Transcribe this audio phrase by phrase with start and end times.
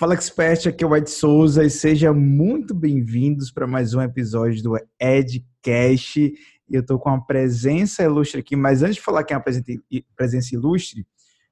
[0.00, 4.62] Fala Expert, aqui é o Ed Souza e sejam muito bem-vindos para mais um episódio
[4.62, 6.32] do Edcast.
[6.70, 10.54] Eu estou com uma presença ilustre aqui, mas antes de falar quem é a presença
[10.54, 11.06] ilustre,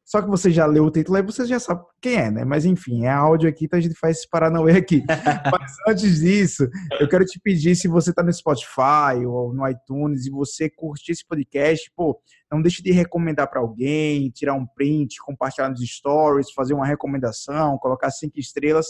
[0.09, 2.43] só que você já leu o título aí, você já sabe quem é, né?
[2.43, 5.05] Mas enfim, é áudio aqui, então a gente faz esse paranauê aqui.
[5.53, 6.67] Mas antes disso,
[6.99, 11.13] eu quero te pedir, se você está no Spotify ou no iTunes e você curtir
[11.13, 12.19] esse podcast, pô,
[12.51, 17.77] não deixe de recomendar para alguém, tirar um print, compartilhar nos stories, fazer uma recomendação,
[17.77, 18.87] colocar cinco estrelas,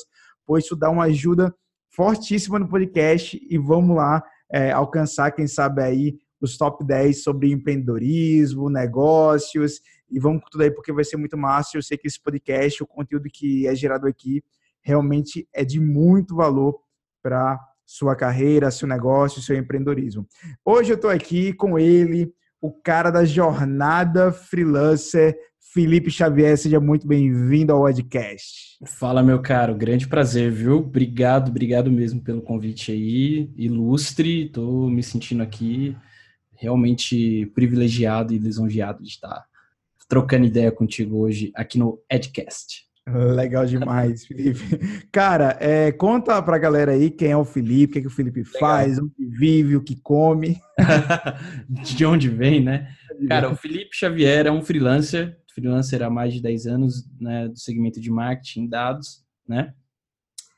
[0.46, 1.52] pois isso dá uma ajuda
[1.90, 4.22] fortíssima no podcast e vamos lá
[4.52, 9.80] é, alcançar, quem sabe aí, os top 10 sobre empreendedorismo, negócios
[10.10, 11.76] e vamos com tudo aí porque vai ser muito massa.
[11.76, 14.42] Eu sei que esse podcast, o conteúdo que é gerado aqui,
[14.82, 16.78] realmente é de muito valor
[17.22, 20.26] para sua carreira, seu negócio, seu empreendedorismo.
[20.64, 25.36] Hoje eu estou aqui com ele, o cara da jornada freelancer,
[25.72, 26.56] Felipe Xavier.
[26.56, 28.78] Seja muito bem-vindo ao podcast.
[28.84, 30.78] Fala, meu caro, grande prazer, viu?
[30.78, 34.46] Obrigado, obrigado mesmo pelo convite aí, ilustre.
[34.46, 35.96] Estou me sentindo aqui
[36.54, 39.47] realmente privilegiado e lisonjeado de estar
[40.08, 42.88] trocando ideia contigo hoje aqui no Edcast.
[43.06, 44.60] Legal demais, Felipe.
[45.10, 48.10] Cara, é, conta pra galera aí quem é o Felipe, o que, é que o
[48.10, 48.60] Felipe Legal.
[48.60, 50.58] faz, onde vive, o que come.
[51.96, 52.88] de onde vem, né?
[53.26, 57.58] Cara, o Felipe Xavier é um freelancer, freelancer há mais de 10 anos, né, do
[57.58, 59.72] segmento de marketing, dados, né?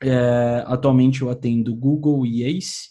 [0.03, 2.89] É, atualmente eu atendo Google e Ace,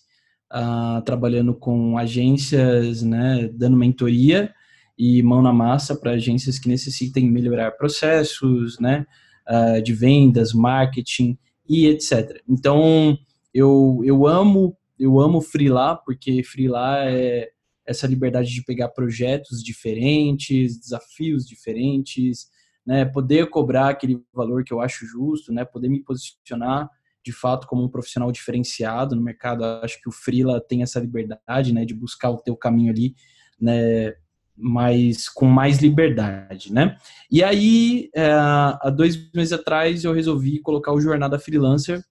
[0.52, 4.54] uh, trabalhando com agências, né, dando mentoria
[5.02, 9.06] e mão na massa para agências que necessitem melhorar processos, né,
[9.48, 12.42] uh, de vendas, marketing e etc.
[12.46, 13.16] Então,
[13.54, 17.48] eu, eu amo eu amo freelar porque freelar é
[17.86, 22.50] essa liberdade de pegar projetos diferentes, desafios diferentes,
[22.84, 26.90] né, poder cobrar aquele valor que eu acho justo, né, poder me posicionar
[27.24, 29.64] de fato como um profissional diferenciado no mercado.
[29.64, 33.14] Acho que o freela tem essa liberdade, né, de buscar o teu caminho ali,
[33.58, 34.12] né,
[34.60, 36.96] mais com mais liberdade, né?
[37.30, 42.02] E aí, é, há dois meses atrás, eu resolvi colocar o Jornada Freelancer,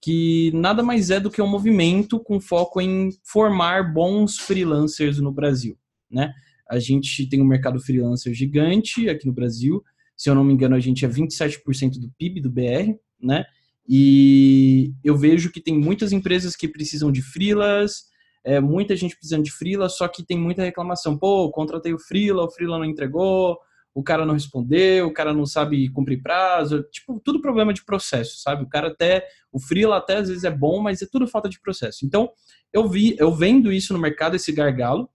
[0.00, 5.32] que nada mais é do que um movimento com foco em formar bons freelancers no
[5.32, 5.76] Brasil,
[6.10, 6.32] né?
[6.70, 9.82] A gente tem um mercado freelancer gigante aqui no Brasil,
[10.16, 13.44] se eu não me engano, a gente é 27% do PIB do BR, né?
[13.88, 18.04] E eu vejo que tem muitas empresas que precisam de freelas,
[18.48, 21.18] é, muita gente precisando de freela, só que tem muita reclamação.
[21.18, 23.58] Pô, contratei o freela, o freela não entregou,
[23.94, 28.40] o cara não respondeu, o cara não sabe cumprir prazo, tipo, tudo problema de processo,
[28.40, 28.62] sabe?
[28.62, 31.60] O cara até, o freela até às vezes é bom, mas é tudo falta de
[31.60, 32.06] processo.
[32.06, 32.30] Então,
[32.72, 35.10] eu vi, eu vendo isso no mercado, esse gargalo,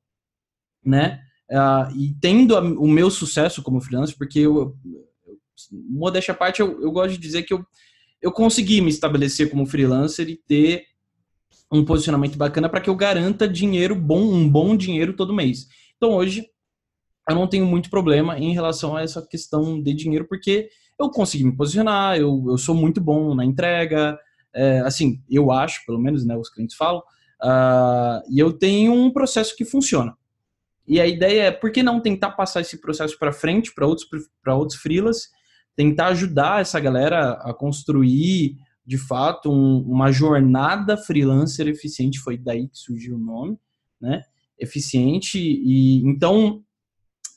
[0.85, 1.21] né?
[1.50, 4.75] Uh, e tendo a, o meu sucesso como freelancer, porque eu,
[5.71, 7.65] modéstia à parte, eu, eu gosto de dizer que eu,
[8.21, 10.85] eu consegui me estabelecer como freelancer e ter
[11.73, 15.67] um posicionamento bacana para que eu garanta dinheiro bom, um bom dinheiro todo mês.
[15.97, 16.45] Então hoje
[17.28, 20.69] eu não tenho muito problema em relação a essa questão de dinheiro, porque
[21.00, 24.17] eu consegui me posicionar, eu, eu sou muito bom na entrega,
[24.53, 27.00] é, assim, eu acho, pelo menos, né, os clientes falam,
[27.41, 30.16] uh, e eu tenho um processo que funciona.
[30.88, 34.09] E a ideia é, por que não tentar passar esse processo para frente para outros,
[34.45, 35.29] outros freelas,
[35.75, 42.67] tentar ajudar essa galera a construir de fato, um, uma jornada freelancer eficiente, foi daí
[42.67, 43.57] que surgiu o nome,
[43.99, 44.23] né?
[44.59, 46.63] Eficiente, e então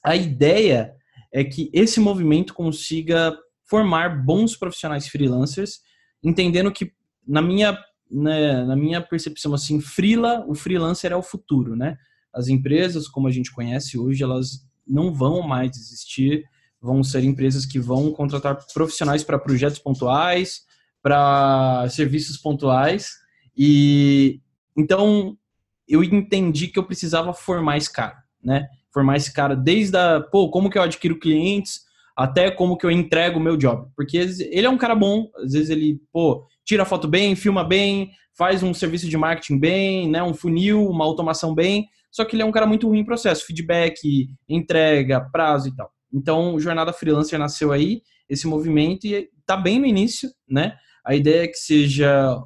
[0.05, 0.95] a ideia
[1.33, 5.81] é que esse movimento consiga formar bons profissionais freelancers,
[6.23, 6.93] entendendo que,
[7.27, 7.79] na minha,
[8.11, 11.97] né, na minha percepção, assim, freela, o freelancer é o futuro, né?
[12.33, 16.45] As empresas, como a gente conhece hoje, elas não vão mais existir,
[16.81, 20.66] vão ser empresas que vão contratar profissionais para projetos pontuais,
[21.07, 23.13] para serviços pontuais.
[23.57, 24.41] E
[24.77, 25.37] então
[25.89, 28.67] eu entendi que eu precisava formar esse cara, né?
[28.93, 31.83] Formar esse cara desde a, pô, como que eu adquiro clientes
[32.17, 33.89] até como que eu entrego o meu job.
[33.95, 38.11] Porque ele é um cara bom, às vezes ele, pô, tira foto bem, filma bem,
[38.37, 42.43] faz um serviço de marketing bem, né, um funil, uma automação bem, só que ele
[42.43, 45.89] é um cara muito ruim em processo, feedback, entrega, prazo e tal.
[46.13, 50.77] Então, Jornada Freelancer nasceu aí, esse movimento, e tá bem no início, né?
[51.07, 52.37] A ideia é que seja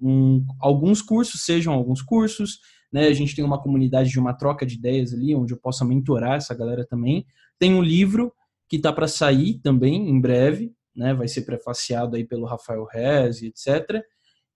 [0.00, 2.58] um, alguns cursos, sejam alguns cursos,
[2.92, 3.06] né?
[3.06, 6.34] A gente tem uma comunidade de uma troca de ideias ali, onde eu possa mentorar
[6.34, 7.24] essa galera também.
[7.58, 8.30] Tem um livro
[8.68, 11.14] que está para sair também em breve, né?
[11.14, 14.02] Vai ser prefaciado aí pelo Rafael Rez etc.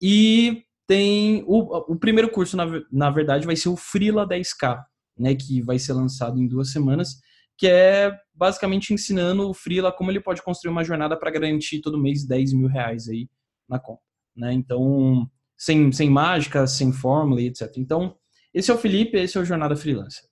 [0.00, 4.82] E tem o, o primeiro curso, na, na verdade, vai ser o Freela 10K,
[5.19, 5.34] né?
[5.34, 7.17] Que vai ser lançado em duas semanas,
[7.56, 12.00] que é basicamente ensinando o Freela como ele pode construir uma jornada para garantir todo
[12.00, 13.26] mês 10 mil reais aí
[13.69, 14.02] na conta,
[14.37, 14.52] né?
[14.52, 17.72] Então, sem, sem mágica, sem fórmula e etc.
[17.76, 18.16] Então,
[18.52, 20.25] esse é o Felipe, esse é o Jornada Freelancer.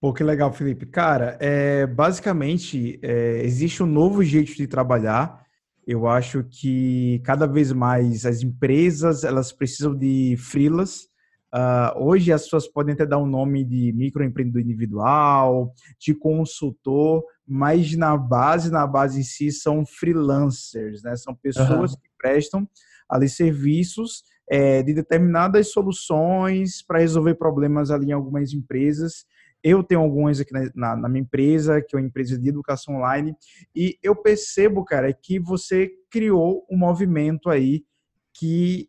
[0.00, 0.86] Pô, que legal, Felipe.
[0.86, 5.44] Cara, é, basicamente, é, existe um novo jeito de trabalhar.
[5.86, 11.08] Eu acho que cada vez mais as empresas, elas precisam de freelas.
[11.54, 17.96] Uh, hoje as pessoas podem até dar um nome de microempreendedor individual, de consultor, mas
[17.96, 21.16] na base, na base em si, são freelancers, né?
[21.16, 21.98] São pessoas uhum.
[21.98, 22.68] que prestam
[23.08, 29.24] ali serviços é, de determinadas soluções para resolver problemas ali em algumas empresas.
[29.62, 33.34] Eu tenho algumas aqui na, na, minha empresa, que é uma empresa de educação online,
[33.74, 37.84] e eu percebo, cara, que você criou um movimento aí
[38.32, 38.88] que,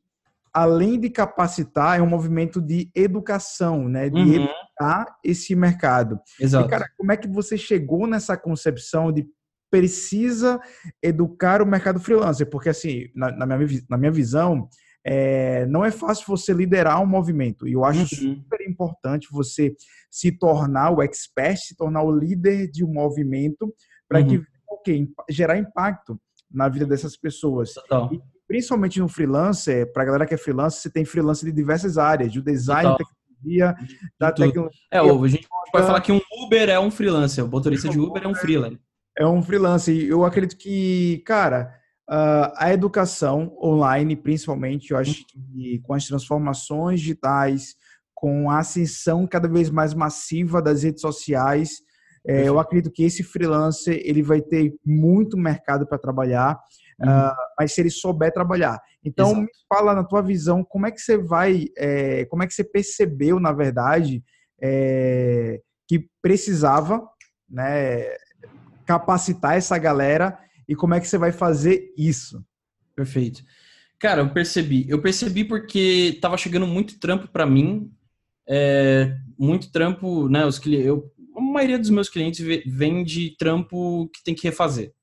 [0.57, 4.09] além de capacitar, é um movimento de educação, né?
[4.09, 4.33] De uhum.
[4.33, 6.19] educar esse mercado.
[6.39, 6.65] Exato.
[6.65, 9.23] E, cara, como é que você chegou nessa concepção de
[9.69, 10.59] precisa
[10.99, 12.49] educar o mercado freelancer?
[12.49, 14.67] Porque, assim, na, na minha, na minha visão,
[15.05, 17.67] é, não é fácil você liderar um movimento.
[17.67, 18.37] E eu acho uhum.
[18.37, 19.75] super importante você
[20.09, 23.71] se tornar o expert, se tornar o líder de um movimento
[24.09, 24.27] para uhum.
[24.27, 26.19] que okay, gerar impacto
[26.49, 27.75] na vida dessas pessoas.
[28.11, 31.97] E, principalmente no freelancer, para a galera que é freelancer, você tem freelancer de diversas
[31.97, 32.97] áreas, de design, Total.
[32.97, 33.75] tecnologia,
[34.19, 34.81] da tecnologia.
[34.91, 38.23] É, a gente pode falar que um Uber é um freelancer, o motorista de Uber
[38.23, 38.79] é um freelancer.
[39.17, 39.95] É um freelancer.
[39.95, 41.73] Eu acredito que, cara,
[42.09, 47.75] Uh, a educação online, principalmente, eu acho que com as transformações digitais,
[48.13, 51.81] com a ascensão cada vez mais massiva das redes sociais,
[52.25, 56.57] é, eu acredito que esse freelancer ele vai ter muito mercado para trabalhar,
[56.99, 57.09] uhum.
[57.09, 58.79] uh, mas se ele souber trabalhar.
[59.03, 59.41] Então, Exato.
[59.41, 62.63] me fala na tua visão, como é que você vai, é, como é que você
[62.63, 64.23] percebeu, na verdade,
[64.61, 67.07] é, que precisava
[67.49, 68.05] né,
[68.85, 72.43] capacitar essa galera e como é que você vai fazer isso?
[72.95, 73.41] Perfeito.
[73.99, 74.85] Cara, eu percebi.
[74.89, 77.91] Eu percebi porque tava chegando muito trampo para mim,
[78.47, 80.45] é, muito trampo, né?
[80.45, 84.93] Os eu, a maioria dos meus clientes vem de trampo que tem que refazer.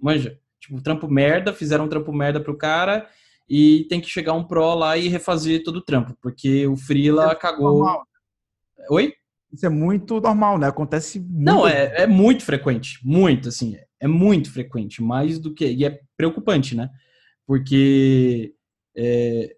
[0.00, 3.08] Manja, tipo, trampo merda, fizeram um trampo merda pro cara
[3.48, 7.32] e tem que chegar um pro lá e refazer todo o trampo, porque o Freela
[7.32, 7.78] é cagou.
[7.78, 8.06] Normal.
[8.90, 9.14] Oi?
[9.52, 10.68] Isso é muito normal, né?
[10.68, 11.42] Acontece muito.
[11.42, 13.00] Não, é, é muito frequente.
[13.02, 15.66] Muito, assim é muito frequente, mais do que.
[15.70, 16.88] E é preocupante, né?
[17.46, 18.54] Porque
[18.96, 19.54] é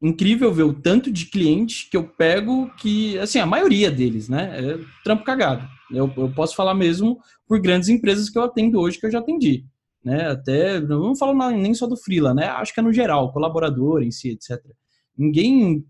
[0.00, 4.52] incrível ver o tanto de cliente que eu pego que, assim, a maioria deles, né?
[4.58, 5.66] É trampo cagado.
[5.90, 9.20] Eu, eu posso falar mesmo por grandes empresas que eu atendo hoje, que eu já
[9.20, 9.64] atendi.
[10.04, 10.30] Né?
[10.30, 12.46] Até, não falo nem só do Freela, né?
[12.46, 14.60] Acho que é no geral, colaborador em si, etc.
[15.16, 15.84] Ninguém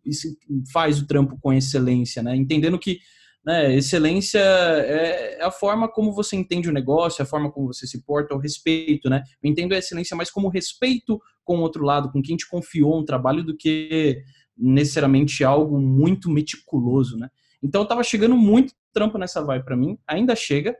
[0.72, 2.36] faz o trampo com excelência, né?
[2.36, 2.98] Entendendo que
[3.44, 3.74] né?
[3.74, 7.86] Excelência é, é, a forma como você entende o negócio, é a forma como você
[7.86, 9.22] se porta, o respeito, né?
[9.42, 12.98] Eu entendo a excelência mais como respeito com o outro lado, com quem te confiou
[12.98, 14.22] um trabalho, do que
[14.56, 17.28] necessariamente algo muito meticuloso, né?
[17.62, 20.76] Então tava chegando muito trampo nessa vibe para mim, ainda chega.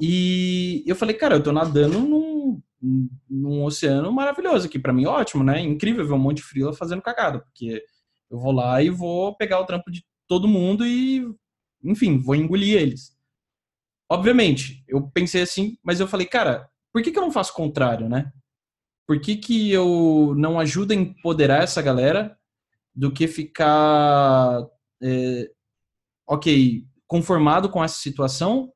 [0.00, 2.23] E eu falei, cara, eu tô nadando num,
[3.28, 5.60] num oceano maravilhoso aqui para mim, ótimo, né?
[5.60, 7.82] Incrível ver um monte de frila fazendo cagada, porque
[8.30, 11.26] eu vou lá e vou pegar o trampo de todo mundo e
[11.82, 13.14] enfim, vou engolir eles.
[14.10, 17.56] Obviamente, eu pensei assim, mas eu falei, cara, por que, que eu não faço o
[17.56, 18.32] contrário, né?
[19.06, 22.38] Por que, que eu não ajudo a empoderar essa galera
[22.94, 24.66] do que ficar,
[25.02, 25.50] é,
[26.26, 28.72] ok, conformado com essa situação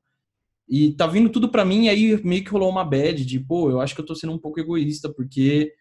[0.69, 3.81] e tá vindo tudo para mim, aí meio que rolou uma bad de, pô, eu
[3.81, 5.73] acho que eu tô sendo um pouco egoísta, porque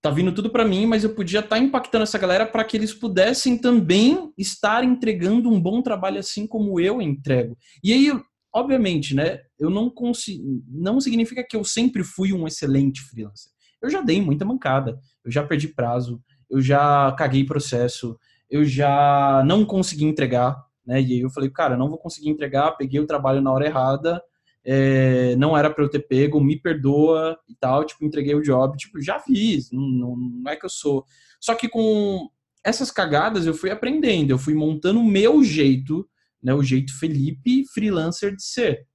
[0.00, 2.76] tá vindo tudo para mim, mas eu podia estar tá impactando essa galera para que
[2.76, 7.56] eles pudessem também estar entregando um bom trabalho assim como eu entrego.
[7.82, 8.12] E aí,
[8.54, 13.50] obviamente, né, eu não consigo, não significa que eu sempre fui um excelente freelancer.
[13.82, 18.16] Eu já dei muita mancada, eu já perdi prazo, eu já caguei processo,
[18.48, 21.00] eu já não consegui entregar, né?
[21.00, 24.22] E aí eu falei, cara, não vou conseguir entregar, peguei o trabalho na hora errada,
[24.64, 28.76] é, não era para eu ter pego, me perdoa e tal, tipo, entreguei o job,
[28.76, 31.04] tipo, já fiz, não, não, é que eu sou.
[31.40, 32.28] Só que com
[32.64, 36.08] essas cagadas eu fui aprendendo, eu fui montando o meu jeito,
[36.42, 38.86] né, o jeito Felipe freelancer de ser.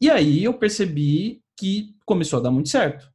[0.00, 3.10] E aí eu percebi que começou a dar muito certo.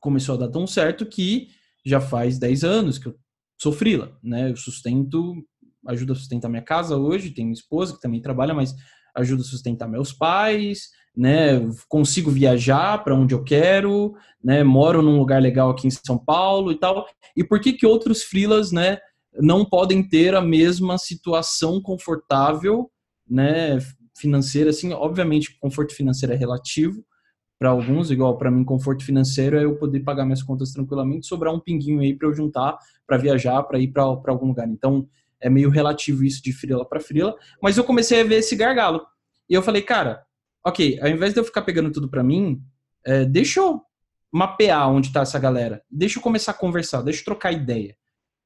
[0.00, 1.48] Começou a dar tão certo que
[1.84, 3.16] já faz 10 anos que eu
[3.56, 4.50] sou freela, né?
[4.50, 5.34] Eu sustento,
[5.86, 8.74] ajuda a sustentar minha casa hoje, tenho minha esposa que também trabalha, mas
[9.14, 11.60] ajudo a sustentar meus pais, né?
[11.88, 14.62] Consigo viajar para onde eu quero, né?
[14.62, 17.06] Moro num lugar legal aqui em São Paulo e tal.
[17.36, 18.98] E por que que outros freelas, né,
[19.40, 22.90] não podem ter a mesma situação confortável,
[23.28, 23.78] né,
[24.16, 24.92] financeira assim?
[24.92, 27.02] Obviamente, conforto financeiro é relativo,
[27.58, 31.54] para alguns, igual para mim, conforto financeiro é eu poder pagar minhas contas tranquilamente, sobrar
[31.54, 32.76] um pinguinho aí para eu juntar,
[33.06, 34.68] para viajar, para ir para algum lugar.
[34.68, 35.08] Então,
[35.40, 39.06] é meio relativo isso de frila para frila, mas eu comecei a ver esse gargalo.
[39.48, 40.24] E eu falei, cara,
[40.64, 42.60] ok, ao invés de eu ficar pegando tudo para mim,
[43.04, 43.82] é, deixa eu
[44.32, 47.96] mapear onde tá essa galera, deixa eu começar a conversar, deixa eu trocar ideia.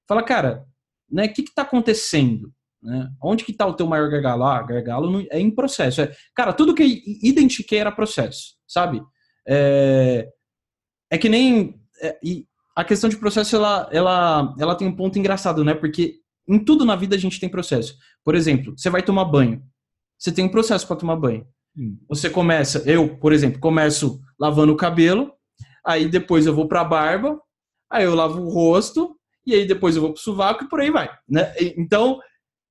[0.07, 0.67] Fala, cara,
[1.11, 2.53] né, o que que tá acontecendo?
[2.83, 3.11] Né?
[3.23, 4.45] Onde que tá o teu maior gargalo?
[4.45, 6.01] Ah, gargalo é em processo.
[6.03, 6.89] É, cara, tudo que eu
[7.23, 9.03] identifiquei era processo, sabe?
[9.47, 10.29] É,
[11.11, 11.81] é que nem...
[12.03, 12.19] É,
[12.75, 15.75] a questão de processo, ela, ela, ela tem um ponto engraçado, né?
[15.75, 17.97] Porque em tudo na vida a gente tem processo.
[18.25, 19.63] Por exemplo, você vai tomar banho.
[20.19, 21.47] Você tem um processo para tomar banho.
[21.77, 21.99] Hum.
[22.09, 25.33] Você começa, eu, por exemplo, começo lavando o cabelo,
[25.85, 27.41] aí depois eu vou para a barba,
[27.91, 29.17] aí eu lavo o rosto,
[29.47, 31.53] e aí depois eu vou pro sovaco e por aí vai, né?
[31.77, 32.21] Então,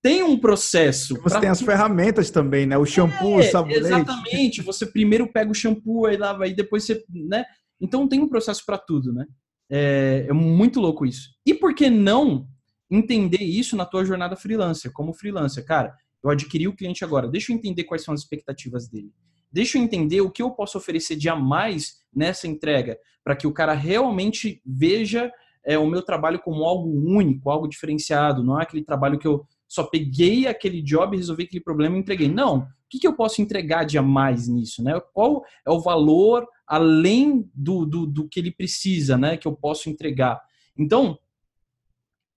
[0.02, 1.16] tem um processo.
[1.22, 2.78] Você tem as ferramentas também, né?
[2.78, 3.80] O shampoo, é, o sabonete.
[3.80, 4.62] Exatamente.
[4.62, 7.44] Você primeiro pega o shampoo, aí lava, aí depois você, né?
[7.82, 9.26] Então tem um processo para tudo, né?
[9.70, 11.30] É, é, muito louco isso.
[11.46, 12.48] E por que não
[12.90, 15.66] entender isso na tua jornada freelancer, como freelancer?
[15.66, 19.12] Cara, eu adquiri o cliente agora, deixa eu entender quais são as expectativas dele.
[19.52, 23.48] Deixa eu entender o que eu posso oferecer de a mais nessa entrega, para que
[23.48, 25.32] o cara realmente veja
[25.66, 28.44] é, o meu trabalho como algo único, algo diferenciado.
[28.44, 32.28] Não é aquele trabalho que eu só peguei aquele job, resolvi aquele problema e entreguei.
[32.28, 32.60] Não.
[32.60, 34.84] O que, que eu posso entregar de a mais nisso?
[34.84, 35.00] Né?
[35.14, 39.38] Qual é o valor além do, do, do que ele precisa, né?
[39.38, 40.40] Que eu posso entregar.
[40.78, 41.18] Então,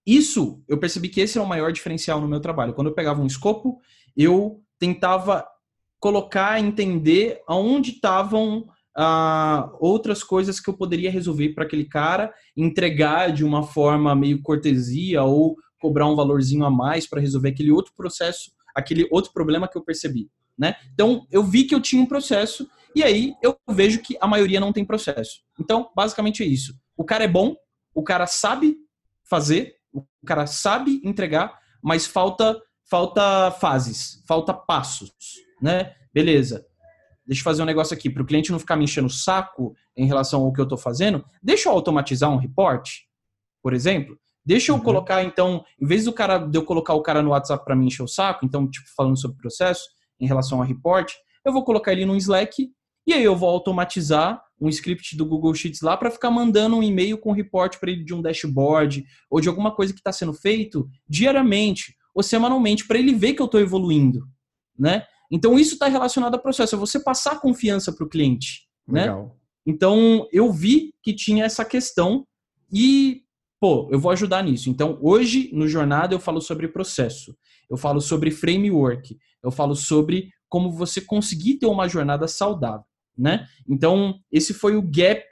[0.07, 2.75] isso, eu percebi que esse é o maior diferencial no meu trabalho.
[2.75, 3.81] Quando eu pegava um escopo,
[4.17, 5.47] eu tentava
[6.01, 8.67] colocar, entender aonde estavam
[8.97, 14.43] ah, outras coisas que eu poderia resolver para aquele cara, entregar de uma forma meio
[14.43, 19.69] cortesia ou cobrar um valorzinho a mais para resolver aquele outro processo, aquele outro problema
[19.69, 20.29] que eu percebi,
[20.59, 20.75] né?
[20.93, 24.61] Então, eu vi que eu tinha um processo e aí eu vejo que a maioria
[24.61, 25.41] não tem processo.
[25.59, 26.75] Então, basicamente é isso.
[26.97, 27.57] O cara é bom,
[27.95, 28.77] o cara sabe
[29.29, 29.75] fazer,
[30.23, 35.13] o cara sabe entregar, mas falta falta fases, falta passos,
[35.61, 35.95] né?
[36.13, 36.67] Beleza.
[37.27, 39.75] Deixa eu fazer um negócio aqui para o cliente não ficar me enchendo o saco
[39.97, 41.25] em relação ao que eu estou fazendo.
[41.43, 42.89] Deixa eu automatizar um report,
[43.63, 44.19] por exemplo.
[44.45, 44.83] Deixa eu uhum.
[44.83, 47.87] colocar, então, em vez do cara de eu colocar o cara no WhatsApp para me
[47.87, 49.85] encher o saco, então, tipo, falando sobre processo
[50.21, 51.13] em relação ao report,
[51.45, 52.69] eu vou colocar ele no Slack
[53.07, 56.83] e aí eu vou automatizar um script do Google Sheets lá para ficar mandando um
[56.83, 60.33] e-mail com report para ele de um dashboard ou de alguma coisa que está sendo
[60.33, 64.25] feito diariamente ou semanalmente para ele ver que eu estou evoluindo,
[64.79, 65.05] né?
[65.33, 69.03] Então isso está relacionado ao processo, é você passar confiança para o cliente, né?
[69.03, 69.25] Legal.
[69.25, 69.31] né?
[69.67, 72.25] Então eu vi que tinha essa questão
[72.73, 73.23] e
[73.61, 74.71] pô, eu vou ajudar nisso.
[74.71, 77.37] Então hoje no jornada eu falo sobre processo,
[77.69, 82.85] eu falo sobre framework, eu falo sobre como você conseguir ter uma jornada saudável
[83.17, 83.47] né?
[83.69, 85.27] Então, esse foi o gap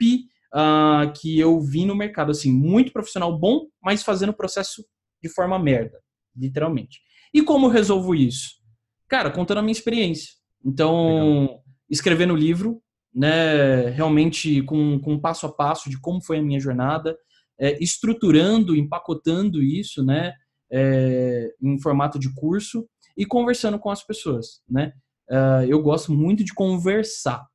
[0.53, 4.83] uh, que eu vi no mercado, assim, muito profissional bom, mas fazendo o processo
[5.21, 5.99] de forma merda,
[6.35, 6.99] literalmente.
[7.33, 8.61] E como eu resolvo isso?
[9.07, 10.33] Cara, contando a minha experiência.
[10.63, 11.63] Então, Legal.
[11.89, 12.81] escrevendo livro,
[13.13, 17.17] né, realmente com, com passo a passo de como foi a minha jornada,
[17.59, 20.33] é, estruturando, empacotando isso, né,
[20.71, 24.93] é, em formato de curso e conversando com as pessoas, né.
[25.29, 27.47] Uh, eu gosto muito de conversar,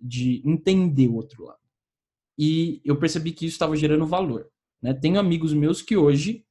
[0.00, 1.58] de entender o outro lado.
[2.38, 4.48] E eu percebi que isso estava gerando valor.
[4.82, 4.92] Né?
[4.92, 6.44] Tenho amigos meus que hoje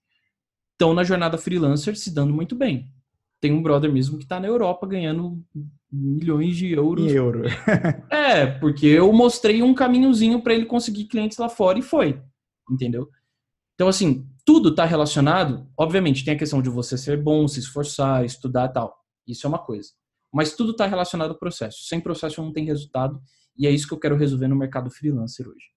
[0.71, 2.91] estão na jornada freelancer se dando muito bem.
[3.39, 5.43] Tem um brother mesmo que está na Europa ganhando
[5.91, 7.11] milhões de euros.
[7.11, 7.43] Euro.
[8.09, 12.19] é, porque eu mostrei um caminhozinho para ele conseguir clientes lá fora e foi.
[12.69, 13.07] Entendeu?
[13.75, 15.67] Então, assim, tudo está relacionado.
[15.77, 18.97] Obviamente, tem a questão de você ser bom, se esforçar, estudar tal.
[19.27, 19.89] Isso é uma coisa.
[20.35, 21.85] Mas tudo está relacionado ao processo.
[21.85, 23.21] Sem processo não tem resultado.
[23.57, 25.67] E é isso que eu quero resolver no mercado freelancer hoje.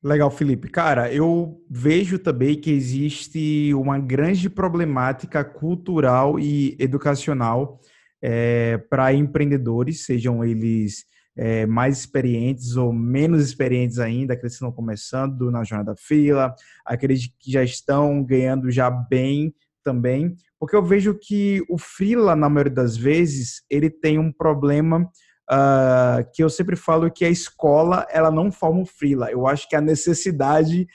[0.00, 0.68] Legal, Felipe.
[0.68, 7.80] Cara, eu vejo também que existe uma grande problemática cultural e educacional
[8.22, 11.04] é, para empreendedores, sejam eles
[11.36, 16.54] é, mais experientes ou menos experientes ainda, aqueles que estão começando na jornada fila,
[16.86, 19.52] aqueles que já estão ganhando já bem
[19.88, 25.02] também, porque eu vejo que o freela, na maioria das vezes, ele tem um problema
[25.50, 29.30] uh, que eu sempre falo que a escola, ela não forma o freela.
[29.30, 30.86] Eu acho que a necessidade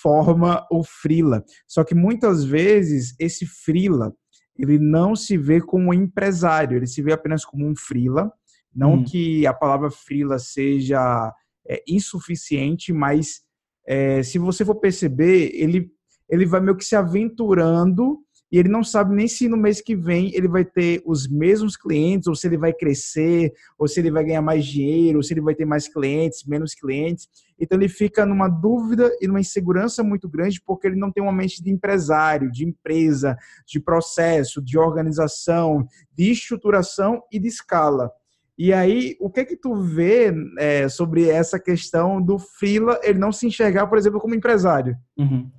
[0.00, 1.44] forma o freela.
[1.66, 4.14] Só que muitas vezes esse freela,
[4.56, 8.32] ele não se vê como empresário, ele se vê apenas como um freela.
[8.72, 9.04] Não hum.
[9.04, 11.32] que a palavra freela seja
[11.68, 13.40] é, insuficiente, mas
[13.88, 15.90] é, se você for perceber, ele,
[16.28, 19.96] ele vai meio que se aventurando e ele não sabe nem se no mês que
[19.96, 24.10] vem ele vai ter os mesmos clientes, ou se ele vai crescer, ou se ele
[24.10, 27.28] vai ganhar mais dinheiro, ou se ele vai ter mais clientes, menos clientes.
[27.58, 31.32] Então ele fica numa dúvida e numa insegurança muito grande porque ele não tem uma
[31.32, 33.36] mente de empresário, de empresa,
[33.66, 35.86] de processo, de organização,
[36.16, 38.10] de estruturação e de escala.
[38.58, 43.18] E aí, o que é que tu vê é, sobre essa questão do Frila ele
[43.18, 44.96] não se enxergar, por exemplo, como empresário?
[45.18, 45.50] Uhum.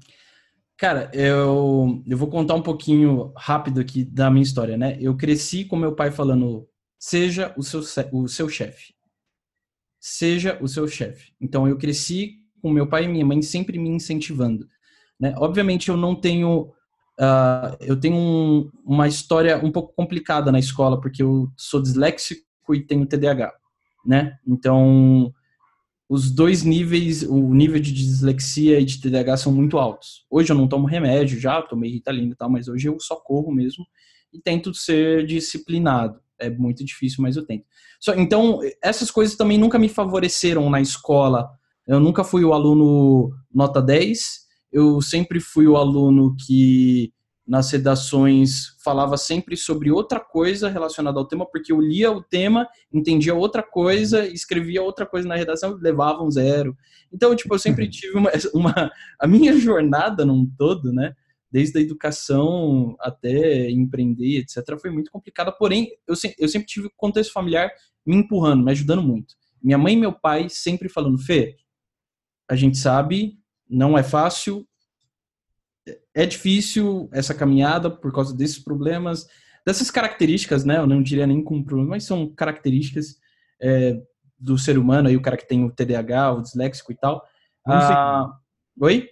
[0.78, 4.96] Cara, eu, eu vou contar um pouquinho rápido aqui da minha história, né?
[5.02, 6.68] Eu cresci com meu pai falando,
[7.00, 7.82] seja o seu,
[8.12, 8.94] o seu chefe.
[10.00, 11.34] Seja o seu chefe.
[11.42, 14.68] Então, eu cresci com meu pai e minha mãe sempre me incentivando.
[15.20, 15.34] Né?
[15.38, 16.72] Obviamente, eu não tenho...
[17.20, 22.46] Uh, eu tenho um, uma história um pouco complicada na escola, porque eu sou disléxico
[22.76, 23.52] e tenho TDAH,
[24.06, 24.38] né?
[24.46, 25.34] Então,
[26.10, 30.26] os dois níveis, o nível de dislexia e de TDAH são muito altos.
[30.30, 33.52] Hoje eu não tomo remédio, já tomei Ritalina e tal, mas hoje eu só corro
[33.52, 33.86] mesmo
[34.34, 36.20] e tento ser disciplinado.
[36.40, 37.66] É muito difícil, mas eu tento.
[38.00, 41.50] Só, então, essas coisas também nunca me favoreceram na escola.
[41.86, 47.12] Eu nunca fui o aluno nota 10, eu sempre fui o aluno que
[47.48, 52.68] nas redações falava sempre sobre outra coisa relacionada ao tema, porque eu lia o tema,
[52.92, 56.78] entendia outra coisa, escrevia outra coisa na redação, levava um zero.
[57.12, 61.16] Então, tipo, eu sempre tive uma, uma a minha jornada num todo, né,
[61.50, 67.32] desde a educação até empreender, etc, foi muito complicada, porém, eu, eu sempre tive contexto
[67.32, 67.72] familiar
[68.06, 69.36] me empurrando, me ajudando muito.
[69.64, 71.56] Minha mãe e meu pai sempre falando, Fê,
[72.50, 73.40] a gente sabe,
[73.70, 74.68] não é fácil,
[76.14, 79.28] é difícil essa caminhada por causa desses problemas,
[79.66, 80.78] dessas características, né?
[80.78, 83.18] Eu não diria nem como problema, mas são características
[83.62, 84.02] é,
[84.38, 87.24] do ser humano, aí o cara que tem o TDAH, o disléxico e tal.
[87.66, 88.86] Vamos ah, seguir.
[88.86, 89.10] Oi?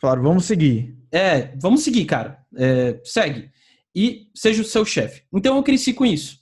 [0.00, 0.96] Falaram, vamos seguir.
[1.10, 2.44] É, vamos seguir, cara.
[2.54, 3.50] É, segue.
[3.94, 5.22] E seja o seu chefe.
[5.32, 6.38] Então eu cresci com isso.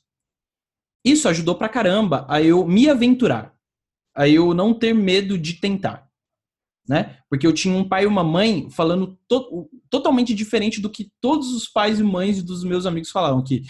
[1.04, 3.54] Isso ajudou pra caramba a eu me aventurar.
[4.14, 6.08] A eu não ter medo de tentar
[6.88, 7.16] né?
[7.28, 11.54] Porque eu tinha um pai e uma mãe falando to totalmente diferente do que todos
[11.54, 13.62] os pais e mães dos meus amigos falavam, que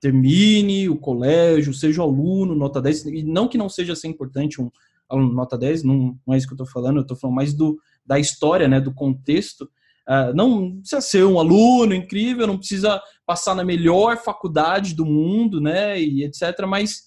[0.00, 4.70] termine o colégio, seja aluno, nota 10, e não que não seja ser importante um
[5.08, 7.54] aluno nota 10, não, não é isso que eu estou falando, eu estou falando mais
[7.54, 9.62] do, da história, né, do contexto,
[10.08, 15.60] uh, não precisa ser um aluno incrível, não precisa passar na melhor faculdade do mundo,
[15.60, 17.04] né, e etc, mas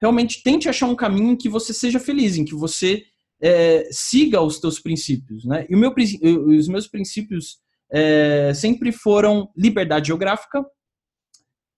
[0.00, 3.04] realmente tente achar um caminho em que você seja feliz, em que você
[3.40, 5.66] é, siga os teus princípios, né?
[5.68, 5.94] E meu,
[6.58, 7.58] os meus princípios
[7.92, 10.64] é, sempre foram liberdade geográfica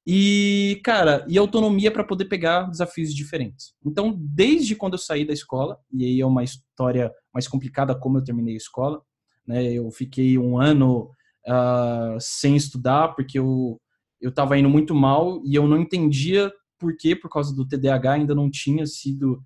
[0.07, 3.75] e, cara, e autonomia para poder pegar desafios diferentes.
[3.85, 8.19] Então, desde quando eu saí da escola, e aí é uma história mais complicada como
[8.19, 9.03] eu terminei a escola,
[9.47, 9.73] né?
[9.73, 11.11] Eu fiquei um ano
[11.47, 13.81] uh, sem estudar porque eu
[14.21, 18.13] eu estava indo muito mal e eu não entendia por que, por causa do TDAH,
[18.13, 19.43] ainda não tinha sido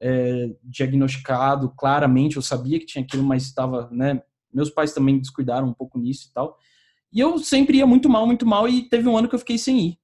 [0.00, 5.68] é, diagnosticado claramente, eu sabia que tinha aquilo, mas estava, né, meus pais também descuidaram
[5.68, 6.56] um pouco nisso e tal.
[7.12, 9.58] E eu sempre ia muito mal, muito mal, e teve um ano que eu fiquei
[9.58, 9.98] sem ir.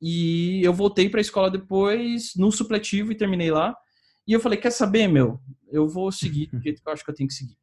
[0.00, 3.76] E eu voltei para a escola depois, no supletivo, e terminei lá.
[4.26, 5.40] E eu falei, quer saber, meu?
[5.70, 7.56] Eu vou seguir do jeito que eu acho que eu tenho que seguir.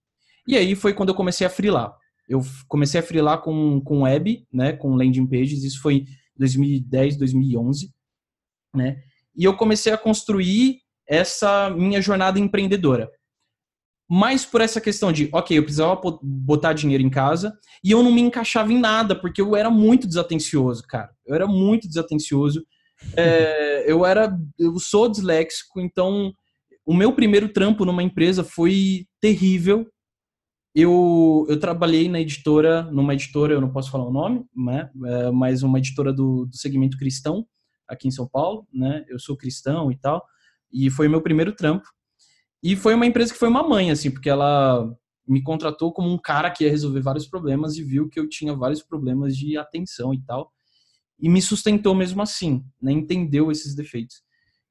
[0.48, 1.96] E aí foi quando eu comecei a freelar.
[2.28, 6.06] Eu comecei a freelar com, com web, né, com landing pages, isso foi
[6.38, 7.94] 2010, 2011,
[8.74, 9.02] né?
[9.36, 13.10] E eu comecei a construir essa minha jornada empreendedora.
[14.10, 18.12] Mais por essa questão de, ok, eu precisava botar dinheiro em casa e eu não
[18.12, 21.10] me encaixava em nada, porque eu era muito desatencioso, cara.
[21.26, 22.64] Eu era muito desatencioso.
[23.18, 26.34] É, eu era, eu sou disléxico, então
[26.86, 29.86] o meu primeiro trampo numa empresa foi terrível.
[30.74, 34.90] Eu, eu trabalhei na editora, numa editora, eu não posso falar o nome, né?
[35.06, 37.46] É, mas uma editora do, do segmento cristão,
[37.88, 39.04] aqui em São Paulo, né?
[39.08, 40.26] Eu sou cristão e tal.
[40.74, 41.88] E foi o meu primeiro trampo.
[42.62, 44.90] E foi uma empresa que foi uma mãe, assim, porque ela
[45.28, 48.56] me contratou como um cara que ia resolver vários problemas e viu que eu tinha
[48.56, 50.52] vários problemas de atenção e tal.
[51.20, 52.92] E me sustentou mesmo assim, né?
[52.92, 54.22] Entendeu esses defeitos.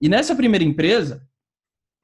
[0.00, 1.26] E nessa primeira empresa,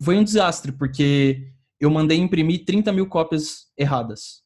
[0.03, 4.43] foi um desastre, porque eu mandei imprimir 30 mil cópias erradas.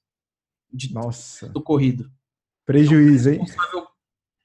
[0.73, 1.49] De, Nossa.
[1.49, 2.11] Do corrido.
[2.65, 3.41] Prejuízo, hein?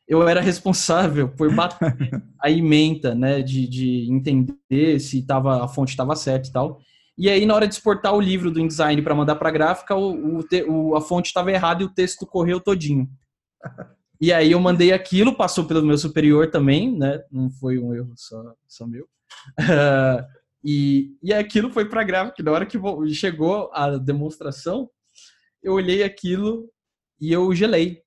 [0.08, 1.96] Eu era responsável por bater
[2.42, 6.80] a ementa, né, de, de entender se tava, a fonte estava certa e tal.
[7.18, 9.96] E aí, na hora de exportar o livro do InDesign para mandar para a gráfica,
[9.96, 13.08] o, o, a fonte estava errada e o texto correu todinho.
[14.20, 17.22] E aí eu mandei aquilo, passou pelo meu superior também, né?
[17.32, 19.04] Não foi um erro só, só meu.
[19.60, 20.26] Uh,
[20.66, 22.42] e, e aquilo foi para a gráfica.
[22.42, 22.80] Na hora que
[23.14, 24.90] chegou a demonstração,
[25.62, 26.68] eu olhei aquilo
[27.22, 28.02] e eu gelei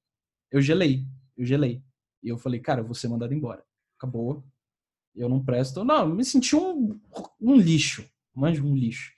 [0.50, 1.82] eu gelei, eu gelei.
[2.22, 3.62] E eu falei, cara, eu vou ser mandado embora.
[3.98, 4.44] Acabou.
[5.14, 5.84] Eu não presto.
[5.84, 6.98] Não, me senti um,
[7.40, 8.04] um lixo.
[8.34, 9.12] Mande um lixo.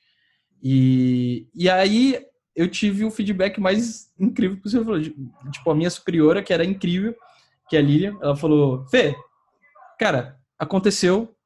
[0.63, 5.01] E, e aí eu tive o feedback mais incrível possível.
[5.51, 7.15] Tipo, a minha superiora, que era incrível,
[7.69, 9.15] que é a Lilian, ela falou: Fê,
[9.99, 11.35] cara, aconteceu.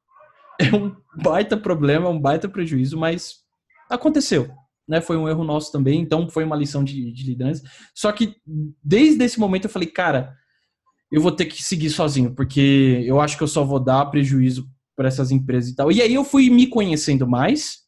[0.58, 3.44] É um baita problema, um baita prejuízo, mas
[3.90, 4.50] aconteceu.
[4.88, 7.62] Né, foi um erro nosso também, então foi uma lição de, de liderança.
[7.94, 8.36] Só que
[8.82, 10.34] desde esse momento eu falei, cara,
[11.10, 14.68] eu vou ter que seguir sozinho, porque eu acho que eu só vou dar prejuízo
[14.96, 15.92] para essas empresas e tal.
[15.92, 17.80] E aí eu fui me conhecendo mais,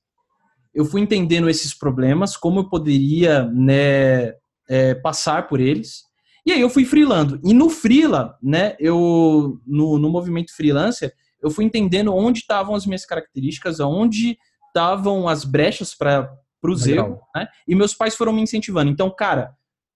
[0.75, 4.35] eu fui entendendo esses problemas, como eu poderia né,
[4.69, 6.03] é, passar por eles.
[6.47, 7.41] E aí eu fui freelando.
[7.45, 12.87] E no freela, né, eu no, no movimento freelancer, eu fui entendendo onde estavam as
[12.87, 16.31] minhas características, onde estavam as brechas para
[16.63, 17.49] os erros, né?
[17.67, 18.91] E meus pais foram me incentivando.
[18.91, 19.53] Então, cara,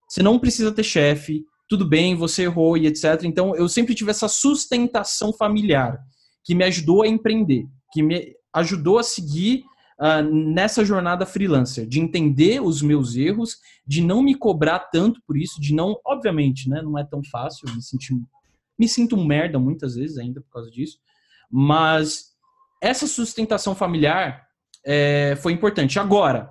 [0.08, 3.22] você não precisa ter chefe, tudo bem, você errou e etc.
[3.24, 5.98] Então, eu sempre tive essa sustentação familiar
[6.44, 9.64] que me ajudou a empreender, que me ajudou a seguir
[9.98, 13.56] uh, nessa jornada freelancer, de entender os meus erros,
[13.86, 17.74] de não me cobrar tanto por isso, de não, obviamente, né, não é tão fácil,
[17.74, 18.20] me sentir,
[18.78, 20.98] me sinto um merda muitas vezes ainda por causa disso,
[21.50, 22.34] mas
[22.82, 24.46] essa sustentação familiar
[24.84, 25.98] é, foi importante.
[25.98, 26.50] Agora,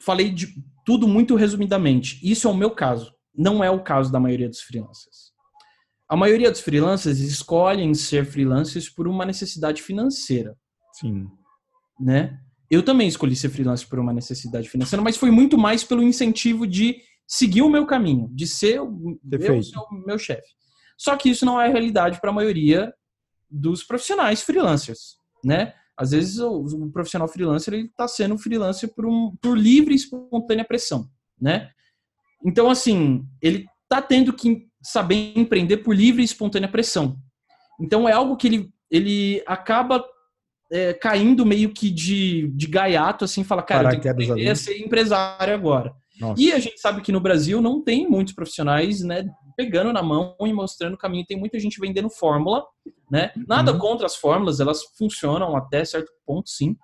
[0.00, 0.52] falei de
[0.84, 2.18] tudo muito resumidamente.
[2.22, 3.14] Isso é o meu caso.
[3.34, 5.32] Não é o caso da maioria dos freelancers.
[6.08, 10.56] A maioria dos freelancers escolhem ser freelancers por uma necessidade financeira.
[10.92, 11.26] Sim.
[11.98, 12.38] Né?
[12.70, 16.66] Eu também escolhi ser freelancer por uma necessidade financeira, mas foi muito mais pelo incentivo
[16.66, 19.60] de seguir o meu caminho, de ser o meu,
[20.06, 20.48] meu chefe.
[20.98, 22.92] Só que isso não é a realidade para a maioria
[23.50, 25.74] dos profissionais freelancers, né?
[26.02, 29.96] Às vezes o, o profissional freelancer ele está sendo freelancer por, um, por livre e
[29.96, 31.08] espontânea pressão,
[31.40, 31.70] né?
[32.44, 37.16] Então, assim, ele está tendo que saber empreender por livre e espontânea pressão.
[37.80, 40.04] Então, é algo que ele, ele acaba
[40.72, 44.56] é, caindo meio que de, de gaiato, assim, fala, cara, eu tenho que aprender a
[44.56, 45.94] ser empresário agora.
[46.20, 46.42] Nossa.
[46.42, 49.24] E a gente sabe que no Brasil não tem muitos profissionais, né,
[49.56, 51.26] pegando na mão e mostrando o caminho.
[51.26, 52.64] Tem muita gente vendendo fórmula,
[53.10, 53.30] né?
[53.48, 53.78] Nada uhum.
[53.78, 56.76] contra as fórmulas, elas funcionam até certo ponto, sim.